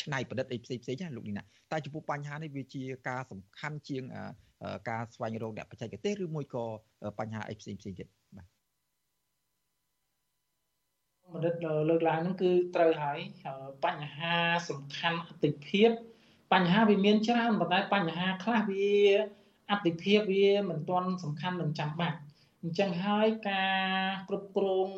[0.02, 4.02] ច្នៃប្រឌិតអីផ្សេងផ្សេងណាលោកនេះណាតែចំពោះបញ្ហានេះវាជាការសំខាន់ជាង
[4.88, 6.64] ការស្វែងរកអ្នកបច្ចេកទេសឬមួយក៏
[7.18, 8.46] បញ្ហាអីផ្សេងផ្សេងទៀតបាទ
[11.34, 11.54] មនិត
[11.88, 13.18] លើកឡើងហ្នឹងគឺត្រូវហើយ
[13.84, 14.34] បញ្ហា
[14.70, 15.90] សំខាន់អតិភិប
[16.52, 18.92] បញ្ហាវាមានច្រើនប៉ុន្តែបញ្ហាខ្លះវា
[19.70, 22.18] អតិភិបវាមិនទាន់សំខាន់មិនចាំបាច់
[22.62, 24.88] អញ្ចឹងហើយការគ្រប់គ្រង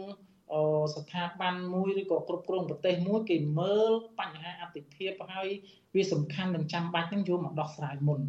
[0.96, 5.48] ស្ថាប័នមួយឬក៏គ្រប់គ្រងប្រទេសមួយគេមើលបញ្ហាអតិភិបហើយ
[5.94, 8.20] វាសំខាន់និងចាំបាច់នឹងយកមកដោះស្រាយមុន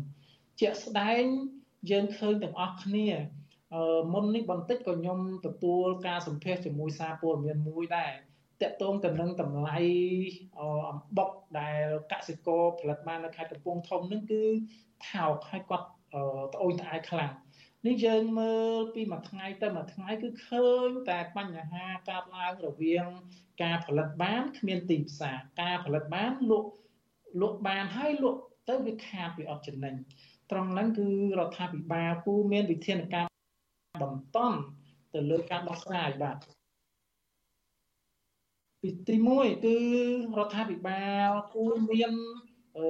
[0.59, 1.23] ជាក់ស្ដែង
[1.91, 3.07] យើងឃើញទាំងអស់គ្នា
[4.13, 8.11] មុននេះបន្តិចក៏ខ្ញុំទទួលការសម្ភាសជាមួយសារព័ត៌មានមួយដែរ
[8.61, 9.77] តកតងទៅនឹងតម្លៃ
[10.89, 14.43] អំបុកដែលកសិករផលិតបាននៅខេត្តកំពង់ធំនឹងគឺ
[15.09, 15.87] ថោកហើយគាត់
[16.53, 17.33] ត្អូញត្អែខ្លាំង
[17.85, 23.07] នេះយើងមើលពីមួយថ្ងៃទៅមួយថ្ងៃគឺឃើញតែបញ្ហាកើតឡើងរវាង
[23.63, 26.69] ការផលិតបានគ្មានទីផ្សារការផលិតបានលក់
[27.41, 29.95] លក់បានហើយលក់ទៅវាខាតវាអត់ចំណេញ
[30.51, 31.07] ត្រង់ហ្នឹងគឺ
[31.39, 33.27] រដ្ឋាភិបាលគូមានវិធានការ
[34.01, 34.37] បន្ត
[35.13, 36.37] ទៅលើការដោះស្រាយបាទ
[38.81, 39.75] ពីទី1គឺ
[40.37, 42.11] រដ្ឋាភិបាលគូមាន
[42.77, 42.87] អឺ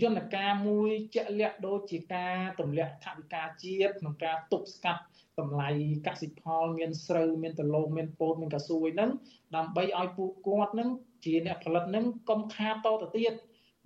[0.00, 5.02] យន្តការមួយជាក់លាក់ដូចជាការទម្លាក់ថវិកាជាតិក្នុងការទប់ស្កាត់
[5.40, 5.70] តម្លៃ
[6.06, 9.10] កសិផលមានស្រូវមានដលងមានពោតមានកស៊ូយហ្នឹង
[9.56, 10.88] ដើម្បីឲ្យពួកគាត់ហ្នឹង
[11.24, 13.34] ជាអ្នកផលិតហ្នឹងកុំខាតតទៅទៀត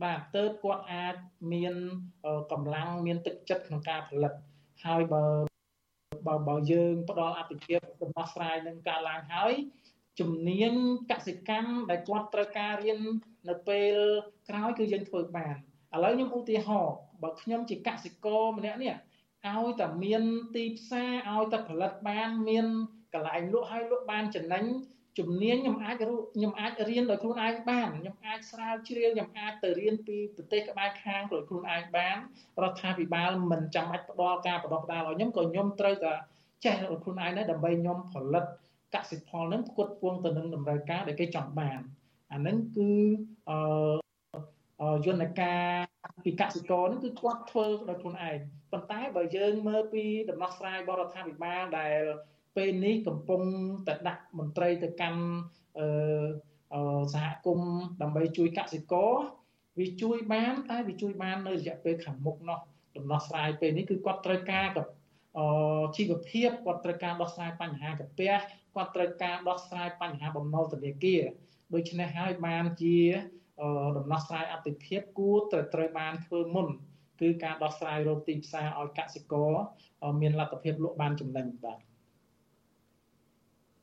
[0.03, 1.15] បាទទៅគាត់អាច
[1.53, 1.75] មាន
[2.53, 4.33] កម្លាំងមានទឹកចិត្តក្នុងការផលិត
[4.85, 5.25] ហើយបើ
[6.27, 9.55] បើបើយើងផ្ដល់អតិភិបដំណោះស្រាយនឹងការឡើងហើយ
[10.21, 10.73] ជំនាញ
[11.11, 13.01] កសិកម្មដែលគាត់ត្រូវការរៀន
[13.49, 13.95] នៅពេល
[14.49, 15.57] ក្រោយគឺយើងធ្វើបាន
[15.95, 18.95] ឥឡូវខ្ញុំឧទាហរណ៍បើខ្ញុំជាកសិករម្នាក់នេះ
[19.47, 20.23] ឲ្យតែមាន
[20.55, 22.67] ទីផ្សារឲ្យតែផលិតបានមាន
[23.15, 24.65] កន្លែងលក់ឲ្យលក់បានចំណេញ
[25.19, 32.17] ជំនាញខ្ញុំអាចខ្ញុំអាចរៀនដោយខ្លួនឯងបានខ្ញុំអាចស្រាវជ្រាវខ្ញុំអាចទៅរៀនពីប្រទេសក្បែរខាងដោយខ្លួនឯងបាន
[32.63, 36.13] រដ្ឋាភិបាលមិនចាំបាច់ផ្ដល់ការបដិបដាលឲ្យខ្ញុំក៏ខ្ញុំត្រូវតែ
[36.65, 38.45] ចេះដោយខ្លួនឯងដែរដើម្បីខ្ញុំផលិត
[38.95, 41.81] កសិផលនឹងផ្គត់ផ្គង់ទៅនឹងតម្រូវការដែលគេចង់បាន
[42.33, 42.91] អានឹងគឺ
[43.49, 44.06] អឺ
[45.07, 45.67] យន្តការ
[46.25, 48.39] ពីកសិករនេះគឺគាត់ធ្វើដោយខ្លួនឯង
[48.73, 52.01] ប៉ុន្តែបើយើងមើលពីដំណោះស្រាយបរដ្ឋាភិបាលដែល
[52.57, 53.43] ពេលនេះកំពុង
[53.89, 55.21] តែដាក់មន្ត្រីទៅកាន់
[55.79, 59.15] អឺសហគមន៍ដើម្បីជួយកសិករ
[59.79, 62.59] វាជួយបានតែវាជួយបាននៅរយៈពេលខាងមុខនោះ
[62.97, 64.87] ដំណោះស្រាយពេលនេះគឺគាត់ត្រូវការกับ
[65.39, 65.41] អ
[65.97, 68.33] ជីវភាពគាត់ត្រូវការដោះស្រាយបញ្ហាកាពះ
[68.75, 71.23] គាត់ត្រូវការដោះស្រាយបញ្ហាបំណុលធនាគារ
[71.75, 72.99] ដូច្នេះហើយបានជា
[73.99, 76.69] ដំណោះស្រាយអតិភិបគួរត្រូវត្រូវបានធ្វើមុន
[77.21, 79.53] គឺការដោះស្រាយរោគទីផ្សារឲ្យកសិករ
[80.21, 81.79] មានលទ្ធភាពលក់បានចំណេញបាទ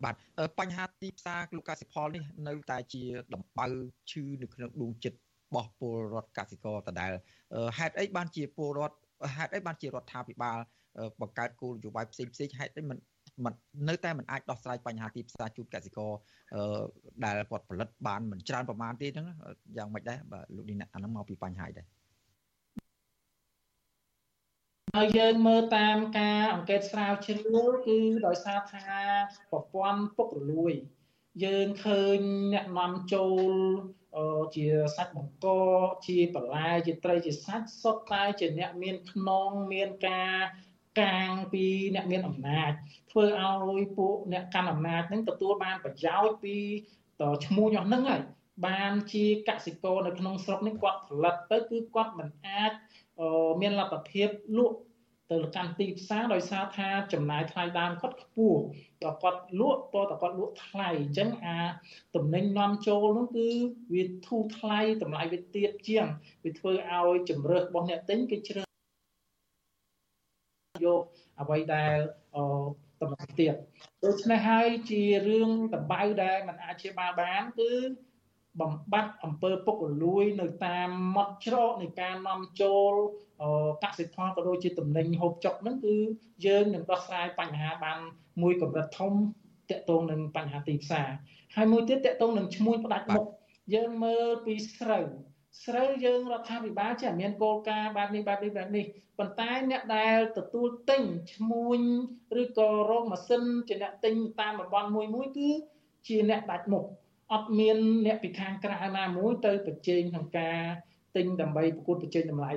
[0.04, 0.16] បាទ
[0.60, 3.04] បញ្ហាទីផ្សារលោកកសិផលនេះនៅតែជា
[3.34, 3.66] ដំបៅ
[4.12, 5.22] ឈឺនៅក្នុងដួងចិត្តរ
[5.56, 7.12] បស់ពលរដ្ឋកសិករដដែល
[7.78, 8.98] ហេតុអីបានជាពលរដ្ឋ
[9.36, 10.58] ហេតុអីបានជារដ្ឋាភិបាល
[11.22, 12.98] បង្កើតគោលនយោបាយផ្សេងផ្សេងហេតុអីមិន
[13.44, 13.54] មិន
[13.90, 16.12] នៅតែមិនអាចដោះស្រាយបញ្ហាទីផ្សារជូនកសិករ
[17.26, 19.28] ដែលគាត់ផលិតបានមិនច្រើនប្រមាណទេហ្នឹង
[19.78, 21.88] យ៉ាងម៉េចដែរបាទលោកនេះអាហ្នឹងមកពីបញ្ហាដែរ
[24.96, 27.36] ហើយយើងមើលតាមការអង្កេតស្រាវជ្រា
[27.68, 28.88] វគឺដោយសារថា
[29.52, 30.74] ប្រព័ន្ធពុករលួយ
[31.44, 32.20] យើងឃើញ
[32.54, 33.52] អ្នកនាំចូល
[34.56, 34.66] ជា
[34.96, 35.48] សាច់បង្ក
[36.08, 40.36] ជាបន្លែជាត្រីជាសាច់សុទ្ធតែជាអ្នកមានខ្នងមានការ
[41.02, 41.66] កាងពី
[41.96, 42.72] អ្នកមានអំណាច
[43.12, 46.58] ធ្វើឲ្យពួកអ្នកកាន់អំណាចនឹងទទួលបានប្រយោជន៍ពី
[47.22, 48.22] តឈ្មោះរបស់នឹងហើយ
[48.68, 52.72] បានជាកសិករនៅក្នុងស្រុកនេះគាត់ផលិតទៅគឺគាត់មិនអាច
[53.62, 54.78] មានលទ្ធភាពលក់
[55.32, 58.60] ទៅកាន់ទីផ្សារដោយសារថាចំណាយថ្លៃដើមគាត់ខ្ពស់
[59.04, 61.60] តើគាត់លក់តើតើគាត់លក់ថ្លៃអញ្ចឹងអា
[62.16, 63.48] តំណែងនាំចូលនោះគឺ
[63.94, 66.06] វាធូរថ្លៃតម្លៃវាទាបជាង
[66.44, 68.73] វាធ្វើឲ្យជំរើសរបស់អ្នកទិញគេជ្រើស
[70.86, 71.02] យក
[71.42, 71.96] អ្វីដែល
[73.02, 73.56] តម្លៃទៀត
[74.06, 77.72] ដូច្នេះហើយជារឿងតម្បៅដែលมันអាចជាបាលបានគឺ
[78.62, 82.94] បំបត្តិអំពើពុករលួយនៅតាមមាត់ច្រកនៃការនាំចូល
[83.84, 85.96] កសិផលក៏ដូចជាទំនិញហូបចុកហ្នឹងគឺ
[86.46, 88.00] យើងនឹងដោះស្រាយបញ្ហាបាន
[88.42, 89.14] មួយកម្រិតធំ
[89.72, 91.10] តកតងនឹងបញ្ហាទីផ្សារ
[91.56, 93.26] ហើយមួយទៀតតកតងនឹងឈ្មោះផ្ដាច់មុខ
[93.76, 95.06] យើងមើលពីស្រូវ
[95.62, 98.86] ស្រូវយើងរដ្ឋាភិបាលចេះមានគោលការណ៍បែបនេះបែបនេះបែបនេះ
[99.18, 101.74] ប៉ុន្តែអ្នកដែលទទួលទិញឈ្មោះ
[102.42, 105.50] ឬក៏រោងម៉ាស៊ីនជាអ្នកទិញតាមតំបន់មួយមួយគឺ
[106.08, 106.86] ជាអ្នកដាច់មុខ
[107.34, 110.60] អត់មានអ្នកពីខាងក្រៅណាមួយទៅប្រជែងក្នុងការ
[111.16, 112.52] ទិញដើម្បីប្រកួតប្រជែងតម្លៃ